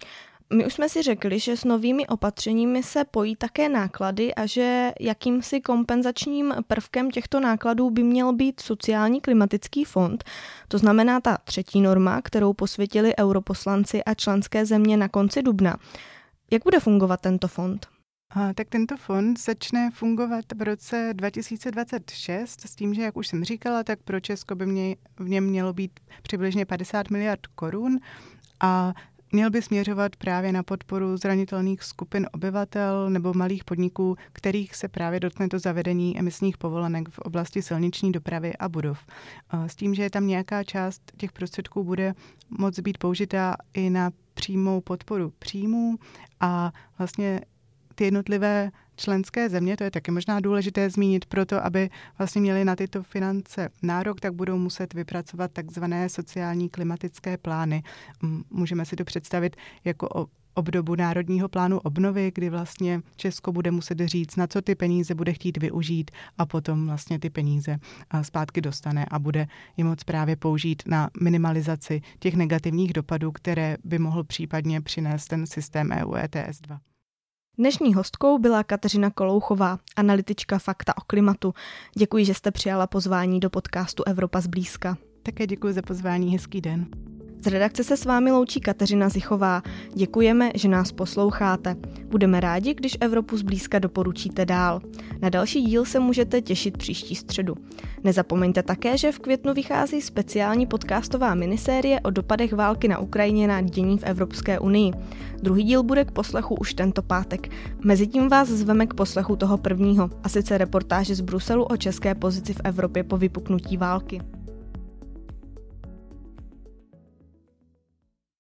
My 0.52 0.66
už 0.66 0.74
jsme 0.74 0.88
si 0.88 1.02
řekli, 1.02 1.38
že 1.38 1.56
s 1.56 1.64
novými 1.64 2.06
opatřeními 2.06 2.82
se 2.82 3.04
pojí 3.04 3.36
také 3.36 3.68
náklady 3.68 4.34
a 4.34 4.46
že 4.46 4.92
jakýmsi 5.00 5.60
kompenzačním 5.60 6.54
prvkem 6.66 7.10
těchto 7.10 7.40
nákladů 7.40 7.90
by 7.90 8.02
měl 8.02 8.32
být 8.32 8.60
sociální 8.60 9.20
klimatický 9.20 9.84
fond. 9.84 10.24
To 10.68 10.78
znamená 10.78 11.20
ta 11.20 11.38
třetí 11.44 11.80
norma, 11.80 12.22
kterou 12.22 12.52
posvětili 12.52 13.14
europoslanci 13.18 14.04
a 14.04 14.14
členské 14.14 14.66
země 14.66 14.96
na 14.96 15.08
konci 15.08 15.42
dubna. 15.42 15.76
Jak 16.50 16.64
bude 16.64 16.80
fungovat 16.80 17.20
tento 17.20 17.48
fond? 17.48 17.86
Tak 18.54 18.68
tento 18.68 18.96
fond 18.96 19.40
začne 19.40 19.90
fungovat 19.90 20.44
v 20.56 20.62
roce 20.62 21.10
2026 21.12 22.60
s 22.60 22.74
tím, 22.74 22.94
že, 22.94 23.02
jak 23.02 23.16
už 23.16 23.28
jsem 23.28 23.44
říkala, 23.44 23.84
tak 23.84 23.98
pro 24.02 24.20
Česko 24.20 24.54
by 24.54 24.66
mě, 24.66 24.96
v 25.18 25.28
něm 25.28 25.44
mělo 25.44 25.72
být 25.72 26.00
přibližně 26.22 26.66
50 26.66 27.10
miliard 27.10 27.46
korun 27.46 27.98
a 28.60 28.94
měl 29.34 29.50
by 29.50 29.62
směřovat 29.62 30.16
právě 30.16 30.52
na 30.52 30.62
podporu 30.62 31.16
zranitelných 31.16 31.82
skupin 31.82 32.26
obyvatel 32.32 33.10
nebo 33.10 33.34
malých 33.34 33.64
podniků, 33.64 34.16
kterých 34.32 34.74
se 34.74 34.88
právě 34.88 35.20
dotkne 35.20 35.48
to 35.48 35.58
zavedení 35.58 36.18
emisních 36.18 36.58
povolenek 36.58 37.08
v 37.08 37.18
oblasti 37.18 37.62
silniční 37.62 38.12
dopravy 38.12 38.56
a 38.56 38.68
budov. 38.68 38.98
S 39.66 39.76
tím, 39.76 39.94
že 39.94 40.02
je 40.02 40.10
tam 40.10 40.26
nějaká 40.26 40.64
část 40.64 41.12
těch 41.16 41.32
prostředků 41.32 41.84
bude 41.84 42.14
moc 42.50 42.78
být 42.80 42.98
použita 42.98 43.56
i 43.74 43.90
na 43.90 44.10
přímou 44.34 44.80
podporu 44.80 45.32
příjmů 45.38 45.96
a 46.40 46.72
vlastně 46.98 47.40
ty 47.94 48.04
jednotlivé 48.04 48.70
členské 48.96 49.48
země, 49.48 49.76
to 49.76 49.84
je 49.84 49.90
taky 49.90 50.10
možná 50.10 50.40
důležité 50.40 50.90
zmínit, 50.90 51.26
proto 51.26 51.64
aby 51.64 51.90
vlastně 52.18 52.40
měli 52.40 52.64
na 52.64 52.76
tyto 52.76 53.02
finance 53.02 53.68
nárok, 53.82 54.20
tak 54.20 54.34
budou 54.34 54.58
muset 54.58 54.94
vypracovat 54.94 55.52
takzvané 55.52 56.08
sociální 56.08 56.68
klimatické 56.68 57.38
plány. 57.38 57.82
Můžeme 58.50 58.84
si 58.84 58.96
to 58.96 59.04
představit 59.04 59.56
jako 59.84 60.26
obdobu 60.54 60.94
Národního 60.94 61.48
plánu 61.48 61.78
obnovy, 61.78 62.32
kdy 62.34 62.50
vlastně 62.50 63.00
Česko 63.16 63.52
bude 63.52 63.70
muset 63.70 63.98
říct, 64.00 64.36
na 64.36 64.46
co 64.46 64.62
ty 64.62 64.74
peníze 64.74 65.14
bude 65.14 65.32
chtít 65.32 65.56
využít 65.56 66.10
a 66.38 66.46
potom 66.46 66.86
vlastně 66.86 67.18
ty 67.18 67.30
peníze 67.30 67.78
zpátky 68.22 68.60
dostane 68.60 69.06
a 69.10 69.18
bude 69.18 69.46
je 69.76 69.84
moc 69.84 70.04
právě 70.04 70.36
použít 70.36 70.82
na 70.86 71.10
minimalizaci 71.22 72.00
těch 72.18 72.34
negativních 72.34 72.92
dopadů, 72.92 73.32
které 73.32 73.76
by 73.84 73.98
mohl 73.98 74.24
případně 74.24 74.80
přinést 74.80 75.26
ten 75.26 75.46
systém 75.46 75.90
EU 75.92 76.14
ETS 76.14 76.60
2. 76.60 76.80
Dnešní 77.58 77.94
hostkou 77.94 78.38
byla 78.38 78.64
Kateřina 78.64 79.10
Kolouchová, 79.10 79.78
analytička 79.96 80.58
Fakta 80.58 80.96
o 80.96 81.00
klimatu. 81.06 81.54
Děkuji, 81.98 82.24
že 82.24 82.34
jste 82.34 82.50
přijala 82.50 82.86
pozvání 82.86 83.40
do 83.40 83.50
podcastu 83.50 84.02
Evropa 84.06 84.40
zblízka. 84.40 84.96
Také 85.22 85.46
děkuji 85.46 85.74
za 85.74 85.82
pozvání, 85.82 86.32
hezký 86.32 86.60
den. 86.60 86.86
Z 87.44 87.46
redakce 87.46 87.84
se 87.84 87.96
s 87.96 88.04
vámi 88.04 88.30
loučí 88.30 88.60
Kateřina 88.60 89.08
Zichová. 89.08 89.62
Děkujeme, 89.94 90.50
že 90.54 90.68
nás 90.68 90.92
posloucháte. 90.92 91.76
Budeme 92.04 92.40
rádi, 92.40 92.74
když 92.74 92.96
Evropu 93.00 93.36
zblízka 93.36 93.78
doporučíte 93.78 94.46
dál. 94.46 94.80
Na 95.20 95.28
další 95.28 95.62
díl 95.62 95.84
se 95.84 96.00
můžete 96.00 96.40
těšit 96.40 96.78
příští 96.78 97.14
středu. 97.14 97.54
Nezapomeňte 98.04 98.62
také, 98.62 98.98
že 98.98 99.12
v 99.12 99.18
květnu 99.18 99.54
vychází 99.54 100.02
speciální 100.02 100.66
podcastová 100.66 101.34
minisérie 101.34 102.00
o 102.00 102.10
dopadech 102.10 102.52
války 102.52 102.88
na 102.88 102.98
Ukrajině 102.98 103.48
na 103.48 103.60
dění 103.60 103.98
v 103.98 104.04
Evropské 104.04 104.58
unii. 104.58 104.92
Druhý 105.42 105.62
díl 105.62 105.82
bude 105.82 106.04
k 106.04 106.10
poslechu 106.10 106.54
už 106.54 106.74
tento 106.74 107.02
pátek. 107.02 107.48
Mezitím 107.84 108.28
vás 108.28 108.48
zveme 108.48 108.86
k 108.86 108.94
poslechu 108.94 109.36
toho 109.36 109.58
prvního, 109.58 110.10
a 110.22 110.28
sice 110.28 110.58
reportáže 110.58 111.14
z 111.14 111.20
Bruselu 111.20 111.64
o 111.64 111.76
české 111.76 112.14
pozici 112.14 112.52
v 112.52 112.60
Evropě 112.64 113.04
po 113.04 113.16
vypuknutí 113.16 113.76
války. 113.76 114.20